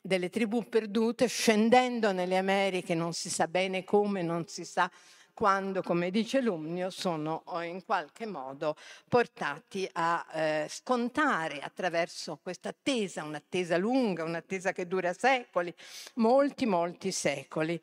[0.00, 4.90] delle tribù perdute, scendendo nelle Americhe, non si sa bene come, non si sa
[5.34, 8.76] quando, come dice Lumnio, sono in qualche modo
[9.10, 15.74] portati a eh, scontare attraverso questa attesa, un'attesa lunga, un'attesa che dura secoli,
[16.14, 17.78] molti, molti secoli.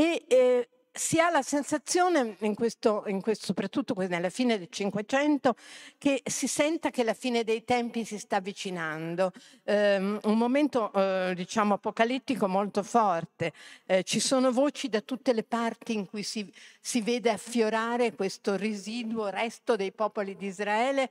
[0.00, 5.56] E eh, si ha la sensazione, in questo, in questo, soprattutto nella fine del Cinquecento,
[5.98, 9.30] che si senta che la fine dei tempi si sta avvicinando.
[9.62, 13.52] Eh, un momento, eh, diciamo, apocalittico molto forte.
[13.84, 18.56] Eh, ci sono voci da tutte le parti in cui si, si vede affiorare questo
[18.56, 21.10] residuo resto dei popoli di Israele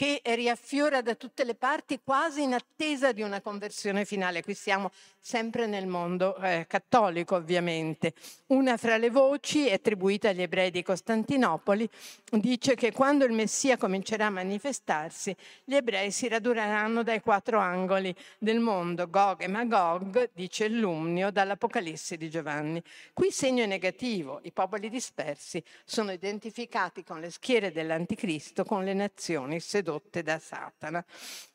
[0.00, 4.42] che riaffiora da tutte le parti quasi in attesa di una conversione finale.
[4.42, 8.14] Qui siamo sempre nel mondo eh, cattolico ovviamente.
[8.46, 11.86] Una fra le voci attribuita agli ebrei di Costantinopoli
[12.30, 18.14] dice che quando il Messia comincerà a manifestarsi, gli ebrei si raduneranno dai quattro angoli
[18.38, 22.82] del mondo, Gog e Magog, dice Lumnio dall'Apocalisse di Giovanni.
[23.12, 29.60] Qui segno negativo, i popoli dispersi sono identificati con le schiere dell'Anticristo, con le nazioni
[29.90, 31.04] sedotte da Satana.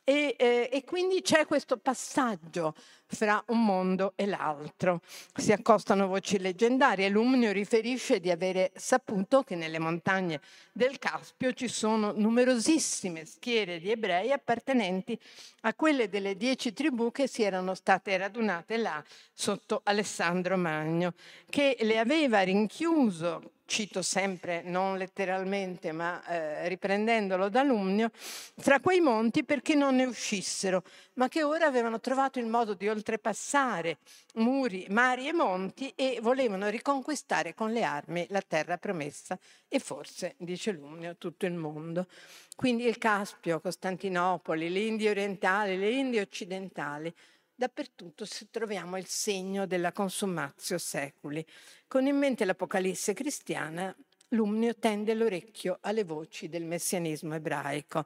[0.07, 2.75] E, eh, e, quindi c'è questo passaggio
[3.07, 5.01] fra un mondo e l'altro.
[5.35, 7.09] Si accostano voci leggendarie.
[7.09, 10.41] Lumnio riferisce di avere saputo che nelle montagne
[10.71, 15.19] del Caspio ci sono numerosissime schiere di ebrei appartenenti
[15.61, 19.03] a quelle delle dieci tribù che si erano state radunate là
[19.33, 21.13] sotto Alessandro Magno,
[21.49, 28.99] che le aveva rinchiuso cito sempre non letteralmente ma eh, riprendendolo da Lumnio, fra quei
[28.99, 30.83] monti perché non ne uscissero,
[31.13, 33.97] ma che ora avevano trovato il modo di oltrepassare
[34.35, 39.37] muri, mari e monti e volevano riconquistare con le armi la terra promessa
[39.67, 42.07] e forse, dice Lumnio, tutto il mondo.
[42.55, 47.13] Quindi il Caspio, Costantinopoli, le Indie orientali, le Indie occidentali,
[47.55, 51.45] dappertutto troviamo il segno della consumatio seculi.
[51.87, 53.95] Con in mente l'Apocalisse cristiana,
[54.29, 58.05] Lumnio tende l'orecchio alle voci del messianismo ebraico.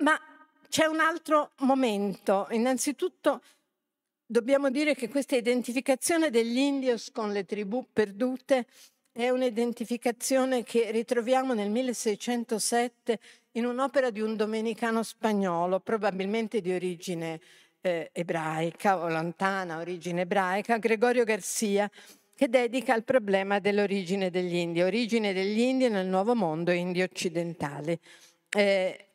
[0.00, 0.18] Ma
[0.68, 2.46] c'è un altro momento.
[2.50, 3.42] Innanzitutto
[4.24, 8.66] dobbiamo dire che questa identificazione degli indios con le tribù perdute
[9.12, 13.18] è un'identificazione che ritroviamo nel 1607
[13.52, 17.40] in un'opera di un domenicano spagnolo, probabilmente di origine
[17.80, 21.90] eh, ebraica o lontana origine ebraica, Gregorio Garcia,
[22.34, 27.98] che dedica al problema dell'origine degli Indi, origine degli Indi nel Nuovo Mondo Indi occidentali.
[28.48, 29.06] Eh,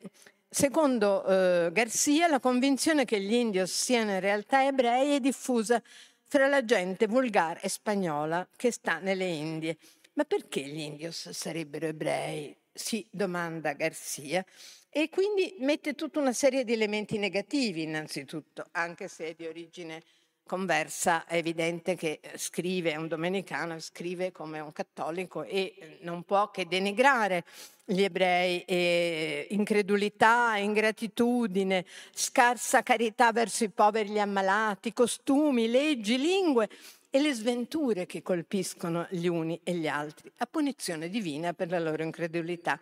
[0.56, 5.82] secondo eh, Garcia, la convinzione che gli indios siano in realtà ebrei è diffusa
[6.24, 9.76] fra la gente vulgare e spagnola che sta nelle Indie.
[10.14, 12.56] Ma perché gli indios sarebbero ebrei?
[12.72, 14.44] si domanda Garcia.
[14.88, 20.02] E quindi mette tutta una serie di elementi negativi innanzitutto, anche se è di origine
[20.46, 25.98] conversa, è evidente che eh, scrive, è un domenicano, scrive come un cattolico e eh,
[26.02, 27.44] non può che denigrare
[27.84, 36.16] gli ebrei, e incredulità, ingratitudine, scarsa carità verso i poveri e gli ammalati, costumi, leggi,
[36.16, 36.68] lingue
[37.10, 41.78] e le sventure che colpiscono gli uni e gli altri, a punizione divina per la
[41.78, 42.78] loro incredulità.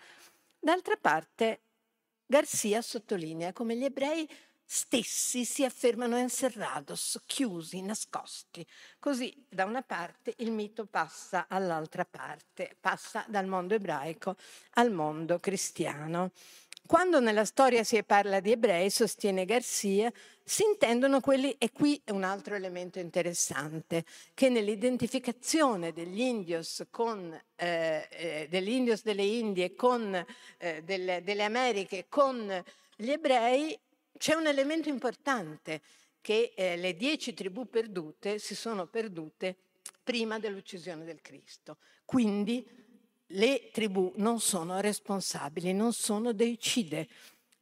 [0.59, 1.61] D'altra parte,
[2.27, 4.27] Garcia sottolinea come gli ebrei
[4.65, 8.67] stessi si affermano enserrados, chiusi, nascosti.
[8.99, 14.37] Così da una parte il mito passa all'altra parte, passa dal mondo ebraico
[14.75, 16.33] al mondo cristiano.
[16.87, 20.13] Quando nella storia si parla di ebrei, sostiene Garcia,
[20.43, 24.05] si intendono quelli, e qui è un altro elemento interessante,
[24.35, 30.15] che nell'identificazione degli indios, con, eh, eh, degli indios delle Indie con
[30.59, 32.63] eh, delle, delle Americhe con
[32.97, 33.77] gli ebrei
[34.19, 35.81] c'è un elemento importante,
[36.21, 39.57] che eh, le dieci tribù perdute si sono perdute
[40.03, 41.77] prima dell'uccisione del Cristo.
[42.07, 42.67] Quindi
[43.29, 47.09] le tribù non sono responsabili, non sono dei cide.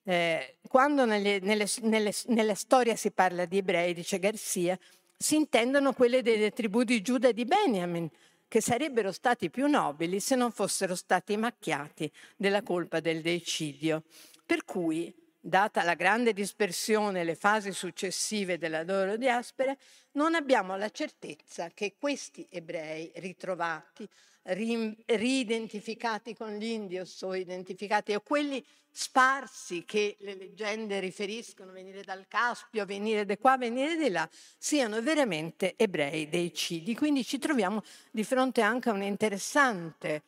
[0.05, 4.79] Eh, quando nelle, nelle, nelle, nella storia si parla di ebrei, dice Garcia,
[5.17, 8.09] si intendono quelle delle tribù di Giuda e di Beniamin,
[8.47, 14.03] che sarebbero stati più nobili se non fossero stati macchiati della colpa del decidio.
[14.45, 15.15] Per cui,
[15.45, 19.77] data la grande dispersione e le fasi successive della loro diaspora,
[20.13, 24.09] non abbiamo la certezza che questi ebrei ritrovati
[24.45, 32.27] ridentificati con gli indios o identificati, o quelli sparsi che le leggende riferiscono, venire dal
[32.29, 34.29] Caspio, venire di qua, venire di là,
[34.59, 36.95] siano veramente ebrei dei Cidi.
[36.95, 40.23] Quindi ci troviamo di fronte anche a un interessante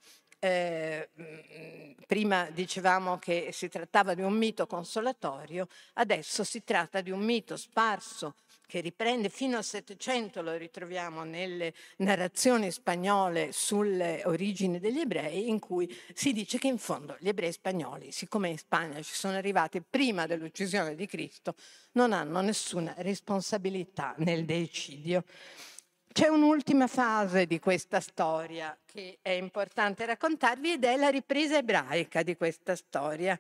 [0.45, 1.09] eh,
[2.07, 7.57] prima dicevamo che si trattava di un mito consolatorio, adesso si tratta di un mito
[7.57, 8.35] sparso
[8.67, 15.59] che riprende fino al Settecento, lo ritroviamo nelle narrazioni spagnole sulle origini degli ebrei, in
[15.59, 19.81] cui si dice che in fondo gli ebrei spagnoli, siccome in Spagna ci sono arrivati
[19.81, 21.55] prima dell'uccisione di Cristo,
[21.93, 25.25] non hanno nessuna responsabilità nel deicidio.
[26.15, 32.23] C'è un'ultima fase di questa storia che è importante raccontarvi ed è la ripresa ebraica
[32.23, 33.37] di questa storia.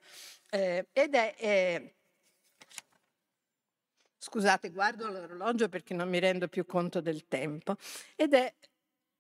[0.50, 1.94] Eh, ed è, eh,
[4.18, 7.76] scusate, guardo l'orologio perché non mi rendo più conto del tempo,
[8.16, 8.52] ed è,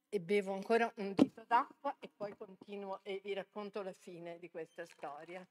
[0.08, 4.50] e bevo ancora un dito d'acqua e poi continuo e vi racconto la fine di
[4.50, 5.46] questa storia.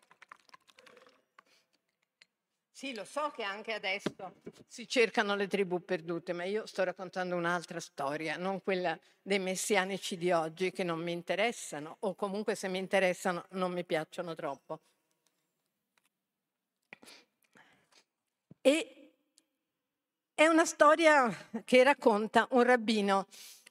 [2.83, 4.11] Sì, lo so che anche adesso
[4.67, 10.17] si cercano le tribù perdute, ma io sto raccontando un'altra storia, non quella dei messianici
[10.17, 14.81] di oggi che non mi interessano o comunque se mi interessano non mi piacciono troppo.
[18.59, 19.11] E
[20.33, 23.27] è una storia che racconta un rabbino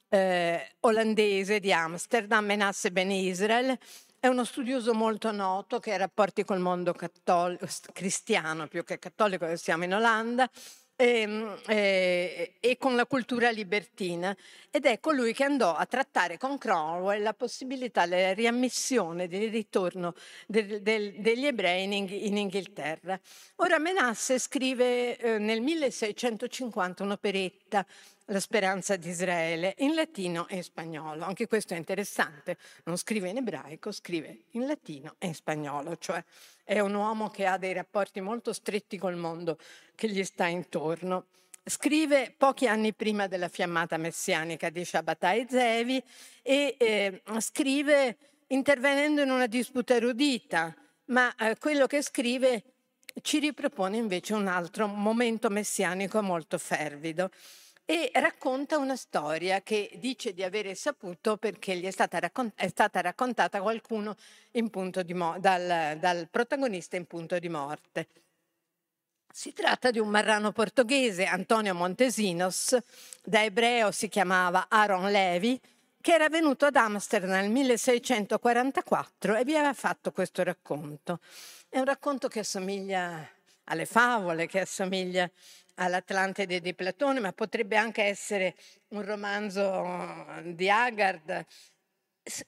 [0.09, 3.77] eh, olandese di Amsterdam, Menasse Ben Israel,
[4.23, 9.53] è uno studioso molto noto che ha rapporti col mondo cattolico, cristiano più che cattolico,
[9.57, 10.49] siamo in Olanda,
[10.95, 14.33] e, ehm, e, e, con la cultura libertina
[14.69, 20.13] ed è colui che andò a trattare con Cromwell la possibilità della riammissione, del ritorno
[20.47, 23.19] del, del, degli ebrei in, in, Inghilterra.
[23.57, 27.85] Ora Menasse scrive eh, nel 1650 un'operetta
[28.27, 31.23] la speranza di Israele in latino e in spagnolo.
[31.23, 32.57] Anche questo è interessante.
[32.85, 36.23] Non scrive in ebraico, scrive in latino e in spagnolo, cioè
[36.63, 39.57] è un uomo che ha dei rapporti molto stretti col mondo
[39.95, 41.25] che gli sta intorno.
[41.65, 46.03] Scrive pochi anni prima della fiammata messianica di Shabbatai Zevi
[46.41, 48.17] e eh, scrive
[48.47, 52.63] intervenendo in una disputa erudita, ma eh, quello che scrive
[53.21, 57.29] ci ripropone invece un altro momento messianico molto fervido
[57.85, 62.67] e racconta una storia che dice di avere saputo perché gli è stata, raccont- è
[62.69, 64.15] stata raccontata qualcuno
[65.13, 68.07] mo- dal, dal protagonista in punto di morte.
[69.33, 72.77] Si tratta di un marrano portoghese, Antonio Montesinos,
[73.23, 75.59] da ebreo si chiamava Aaron Levi,
[75.99, 81.19] che era venuto ad Amsterdam nel 1644 e vi aveva fatto questo racconto.
[81.67, 83.27] È un racconto che assomiglia
[83.65, 85.29] alle favole, che assomiglia
[85.75, 88.55] all'Atlantide di Platone, ma potrebbe anche essere
[88.89, 91.45] un romanzo di Haggard.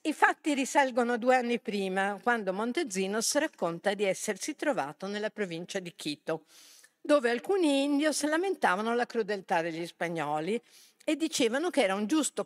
[0.01, 5.93] I fatti risalgono due anni prima, quando Montezinos racconta di essersi trovato nella provincia di
[5.95, 6.45] Quito,
[7.01, 10.59] dove alcuni indios lamentavano la crudeltà degli spagnoli
[11.03, 12.43] e dicevano che era un giusto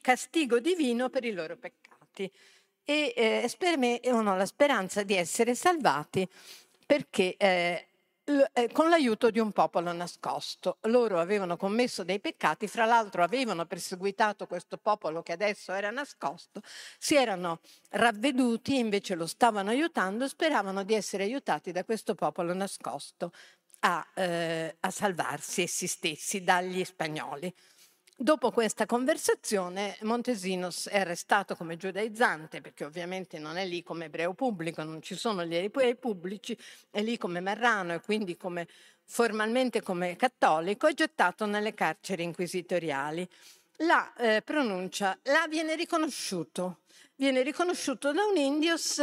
[0.00, 2.30] castigo divino per i loro peccati
[2.84, 6.26] e eh, esprimevano la speranza di essere salvati
[6.86, 7.86] perché eh,
[8.72, 10.78] con l'aiuto di un popolo nascosto.
[10.82, 16.60] Loro avevano commesso dei peccati, fra l'altro avevano perseguitato questo popolo che adesso era nascosto,
[16.98, 17.60] si erano
[17.90, 23.30] ravveduti, invece lo stavano aiutando, speravano di essere aiutati da questo popolo nascosto
[23.80, 27.54] a, eh, a salvarsi essi stessi dagli spagnoli.
[28.18, 34.32] Dopo questa conversazione Montesinos è arrestato come giudaizzante, perché ovviamente non è lì come ebreo
[34.32, 36.56] pubblico, non ci sono gli ebrei pubblici,
[36.90, 38.68] è lì come marrano e quindi come,
[39.04, 43.28] formalmente come cattolico, è gettato nelle carceri inquisitoriali.
[43.80, 46.78] La eh, pronuncia, là viene riconosciuto,
[47.16, 48.98] viene riconosciuto da un indios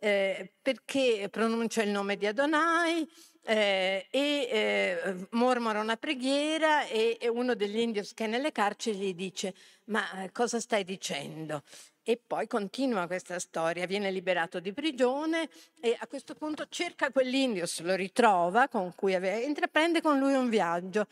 [0.00, 3.08] eh, perché pronuncia il nome di Adonai,
[3.48, 8.98] eh, e eh, mormora una preghiera e, e, uno degli indios che è nelle carceri
[8.98, 11.62] gli dice ma eh, cosa stai dicendo?
[12.02, 15.48] E poi continua questa storia, viene liberato di prigione
[15.80, 20.50] e a questo punto cerca quell'indios, lo ritrova, con cui aveva, intraprende con lui un
[20.50, 21.06] viaggio.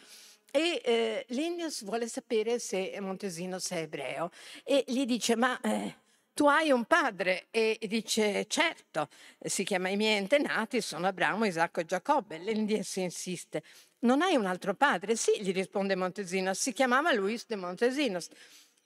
[0.51, 4.31] E eh, l'Indios vuole sapere se Montesino è ebreo
[4.65, 5.95] e gli dice: Ma eh,
[6.37, 9.09] tu hai un padre e dice certo,
[9.41, 12.37] si chiama i miei antenati sono Abramo, Isacco e Giacobbe.
[12.37, 13.63] L'Indies insiste,
[14.01, 15.17] non hai un altro padre?
[15.17, 18.29] Sì, gli risponde Montesinos, si chiamava Luis de Montesinos.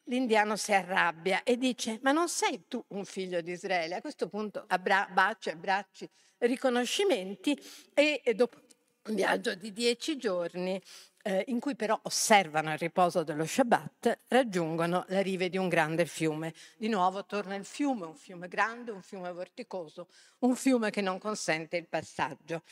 [0.05, 3.97] L'indiano si arrabbia e dice, ma non sei tu un figlio di Israele?
[3.97, 7.61] A questo punto abbra- bacia, abbracci, riconoscimenti
[7.93, 8.61] e, e dopo
[9.09, 10.81] un viaggio di dieci giorni
[11.23, 16.07] eh, in cui però osservano il riposo dello Shabbat, raggiungono la rive di un grande
[16.07, 16.55] fiume.
[16.77, 20.09] Di nuovo torna il fiume, un fiume grande, un fiume vorticoso,
[20.41, 22.63] un fiume che non consente il passaggio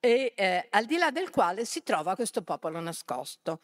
[0.00, 3.60] e eh, al di là del quale si trova questo popolo nascosto.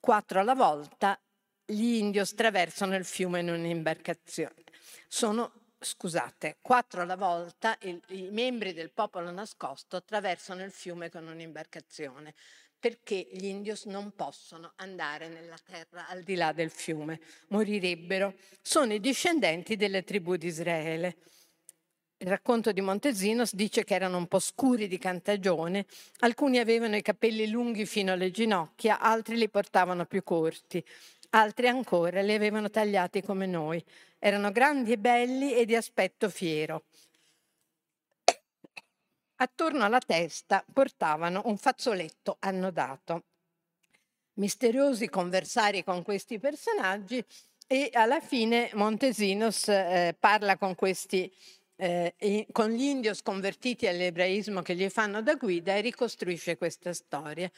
[0.00, 1.18] Quattro alla volta
[1.64, 4.64] gli indios attraversano il fiume in un'imbarcazione.
[5.06, 11.26] Sono scusate, quattro alla volta il, i membri del popolo nascosto attraversano il fiume con
[11.28, 12.34] un'imbarcazione
[12.78, 18.34] perché gli indios non possono andare nella terra al di là del fiume, morirebbero.
[18.62, 21.16] Sono i discendenti delle tribù di Israele.
[22.18, 25.86] Il racconto di Montesinos dice che erano un po' scuri di cantagione,
[26.18, 30.84] alcuni avevano i capelli lunghi fino alle ginocchia, altri li portavano più corti,
[31.30, 33.84] altri ancora li avevano tagliati come noi.
[34.18, 36.84] Erano grandi e belli e di aspetto fiero.
[39.40, 43.22] Attorno alla testa portavano un fazzoletto annodato.
[44.34, 47.24] Misteriosi conversari con questi personaggi
[47.68, 51.32] e alla fine Montesinos eh, parla con questi
[51.76, 57.48] eh, con gli indios convertiti all'ebraismo che gli fanno da guida e ricostruisce questa storia.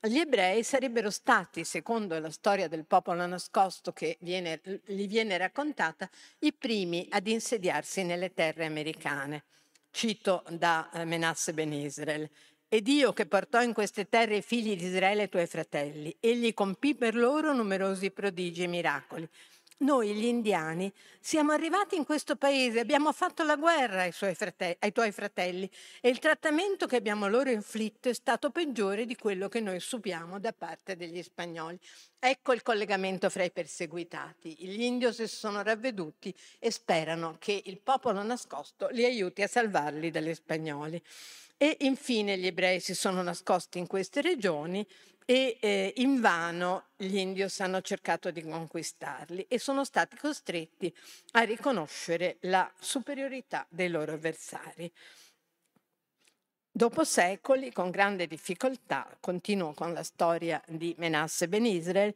[0.00, 6.08] Gli ebrei sarebbero stati, secondo la storia del popolo nascosto che viene, gli viene raccontata,
[6.40, 9.42] i primi ad insediarsi nelle terre americane.
[9.94, 12.28] Cito da eh, Menasse Ben Israel.
[12.66, 16.96] E Dio che portò in queste terre i figli di Israele tuoi fratelli, egli compì
[16.96, 19.28] per loro numerosi prodigi e miracoli.
[19.78, 24.92] Noi gli indiani siamo arrivati in questo paese, abbiamo fatto la guerra ai, fratelli, ai,
[24.92, 25.68] tuoi fratelli
[26.00, 30.38] e il trattamento che abbiamo loro inflitto è stato peggiore di quello che noi subiamo
[30.38, 31.76] da parte degli spagnoli.
[32.20, 34.56] Ecco il collegamento fra i perseguitati.
[34.60, 40.10] Gli indios si sono ravveduti e sperano che il popolo nascosto li aiuti a salvarli
[40.12, 41.02] dagli spagnoli.
[41.56, 44.86] E infine gli ebrei si sono nascosti in queste regioni
[45.24, 50.94] e eh, invano gli indios hanno cercato di conquistarli e sono stati costretti
[51.32, 54.92] a riconoscere la superiorità dei loro avversari.
[56.76, 62.12] Dopo secoli, con grande difficoltà, continuo con la storia di Menasse Ben Israel,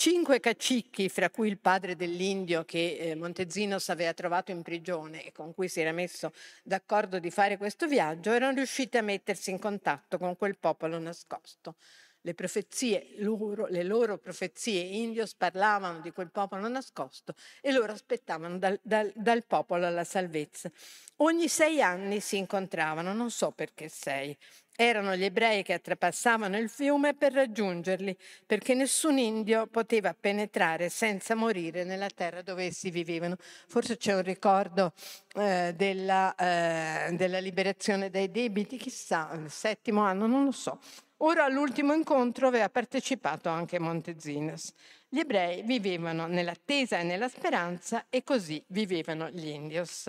[0.00, 5.32] Cinque cacicchi, fra cui il padre dell'indio che eh, Montezinos aveva trovato in prigione e
[5.32, 6.32] con cui si era messo
[6.62, 11.74] d'accordo di fare questo viaggio, erano riusciti a mettersi in contatto con quel popolo nascosto.
[12.20, 18.56] Le profezie loro, le loro profezie indios parlavano di quel popolo nascosto e loro aspettavano
[18.56, 20.70] dal, dal, dal popolo la salvezza.
[21.16, 24.36] Ogni sei anni si incontravano, non so perché sei,
[24.80, 28.16] erano gli ebrei che attrapassavano il fiume per raggiungerli,
[28.46, 33.34] perché nessun indio poteva penetrare senza morire nella terra dove essi vivevano.
[33.66, 34.92] Forse c'è un ricordo
[35.34, 40.78] eh, della, eh, della liberazione dai debiti, chissà, il settimo anno, non lo so.
[41.22, 44.72] Ora all'ultimo incontro aveva partecipato anche Montezinos.
[45.08, 50.08] Gli ebrei vivevano nell'attesa e nella speranza e così vivevano gli indios.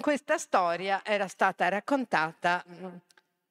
[0.00, 2.86] Questa storia era stata raccontata mm,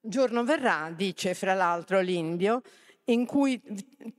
[0.09, 2.63] Giorno verrà, dice fra l'altro l'indio,
[3.05, 3.61] in cui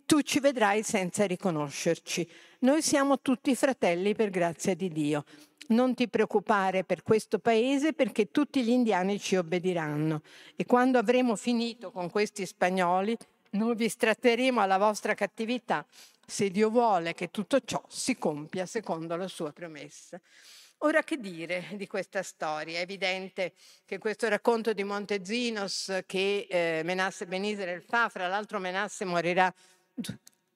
[0.06, 2.30] tu ci vedrai senza riconoscerci.
[2.60, 5.24] Noi siamo tutti fratelli per grazia di Dio.
[5.70, 10.22] Non ti preoccupare per questo paese perché tutti gli indiani ci obbediranno
[10.54, 13.16] e quando avremo finito con questi spagnoli
[13.50, 15.84] noi vi stratteremo alla vostra cattività
[16.24, 20.20] se Dio vuole che tutto ciò si compia secondo la sua promessa.
[20.82, 22.78] Ora che dire di questa storia?
[22.78, 23.52] È evidente
[23.84, 29.52] che questo racconto di Montezinos che eh, Menasse Ben Israel fa, fra l'altro Menasse morirà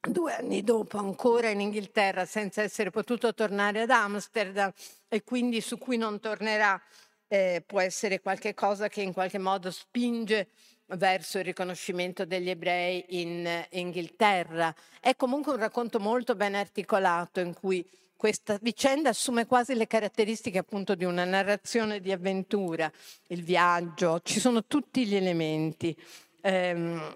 [0.01, 4.72] due anni dopo ancora in Inghilterra senza essere potuto tornare ad Amsterdam
[5.09, 6.81] e quindi su cui non tornerà,
[7.29, 10.49] eh, può essere qualcosa che in qualche modo spinge
[10.87, 14.75] verso il riconoscimento degli ebrei in Inghilterra.
[15.01, 17.87] È comunque un racconto molto ben articolato in cui
[18.17, 22.91] questa vicenda assume quasi le caratteristiche appunto di una narrazione di avventura,
[23.29, 25.97] il viaggio, ci sono tutti gli elementi.
[26.43, 27.15] Ehm,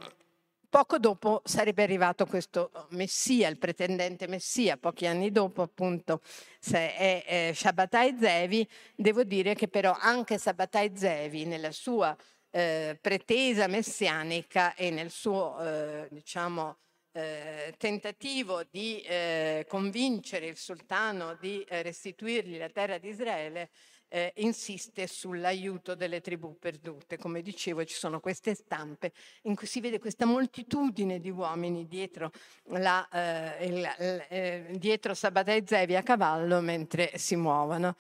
[0.68, 6.20] poco dopo sarebbe arrivato questo Messia, il pretendente Messia, pochi anni dopo appunto
[6.61, 12.16] se è, è Shabbatai Zevi, devo dire che però anche Shabbatai Zevi nella sua
[12.51, 16.76] eh, pretesa messianica e nel suo eh, diciamo
[17.18, 23.70] eh, tentativo di eh, convincere il sultano di eh, restituirgli la terra di Israele,
[24.06, 27.18] eh, insiste sull'aiuto delle tribù perdute.
[27.18, 29.12] Come dicevo, ci sono queste stampe
[29.42, 32.30] in cui si vede questa moltitudine di uomini dietro,
[32.66, 37.96] la, eh, il, il, dietro Sabbatai Zevi a cavallo mentre si muovono.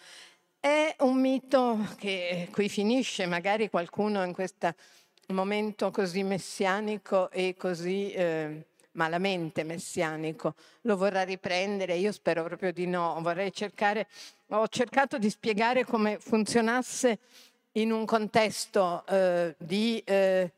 [0.60, 4.74] È un mito che qui finisce, magari qualcuno in questo
[5.28, 11.96] momento così messianico e così eh, malamente messianico, lo vorrà riprendere?
[11.96, 13.18] Io spero proprio di no.
[13.22, 14.08] Vorrei cercare,
[14.48, 17.18] ho cercato di spiegare come funzionasse
[17.72, 20.52] in un contesto eh, di, eh,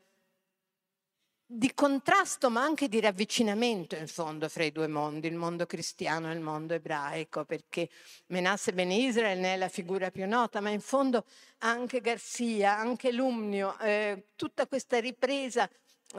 [1.45, 6.31] di contrasto ma anche di ravvicinamento in fondo fra i due mondi, il mondo cristiano
[6.31, 7.89] e il mondo ebraico, perché
[8.27, 11.25] Menasse Ben Israel ne è la figura più nota, ma in fondo
[11.59, 15.69] anche Garcia, anche Lumnio, eh, tutta questa ripresa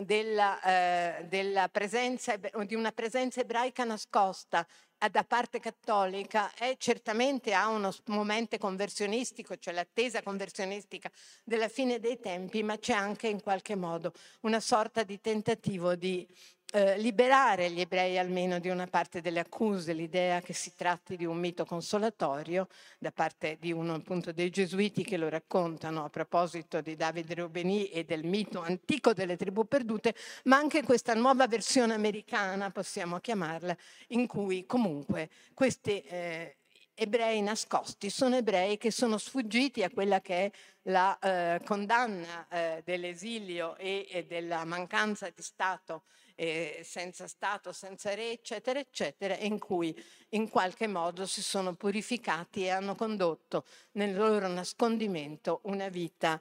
[0.00, 4.66] della, eh, della presenza, di una presenza ebraica nascosta
[5.10, 11.10] da parte cattolica è certamente ha uno momento conversionistico, cioè l'attesa conversionistica
[11.42, 14.12] della fine dei tempi, ma c'è anche in qualche modo
[14.42, 16.26] una sorta di tentativo di
[16.74, 21.26] eh, liberare gli ebrei almeno di una parte delle accuse, l'idea che si tratti di
[21.26, 22.66] un mito consolatorio
[22.98, 27.88] da parte di uno appunto dei gesuiti che lo raccontano a proposito di Davide Rubeni
[27.88, 30.14] e del mito antico delle tribù perdute,
[30.44, 33.76] ma anche questa nuova versione americana, possiamo chiamarla,
[34.08, 36.56] in cui comunque questi eh,
[36.94, 40.50] ebrei nascosti sono ebrei che sono sfuggiti a quella che è
[40.84, 46.04] la eh, condanna eh, dell'esilio e, e della mancanza di Stato
[46.42, 49.96] eh, senza Stato, senza re, eccetera, eccetera, in cui
[50.30, 56.40] in qualche modo si sono purificati e hanno condotto nel loro nascondimento una vita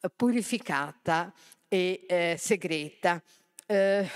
[0.00, 1.30] eh, purificata
[1.68, 3.22] e eh, segreta.
[3.66, 4.08] Eh,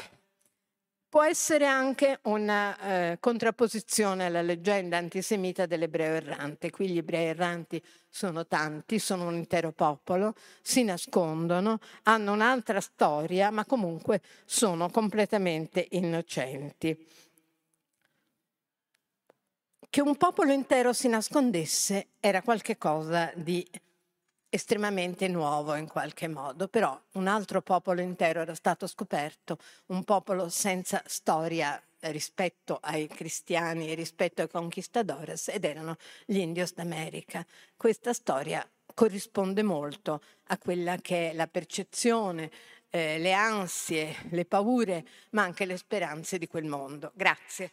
[1.17, 6.69] può essere anche una eh, contrapposizione alla leggenda antisemita dell'ebreo errante.
[6.69, 13.51] Qui gli ebrei erranti sono tanti, sono un intero popolo, si nascondono, hanno un'altra storia,
[13.51, 16.95] ma comunque sono completamente innocenti.
[19.89, 23.67] Che un popolo intero si nascondesse era qualcosa di
[24.57, 30.49] estremamente nuovo in qualche modo, però un altro popolo intero era stato scoperto, un popolo
[30.49, 37.45] senza storia rispetto ai cristiani e rispetto ai conquistadores ed erano gli indios d'America.
[37.77, 42.51] Questa storia corrisponde molto a quella che è la percezione,
[42.89, 47.13] eh, le ansie, le paure, ma anche le speranze di quel mondo.
[47.15, 47.73] Grazie.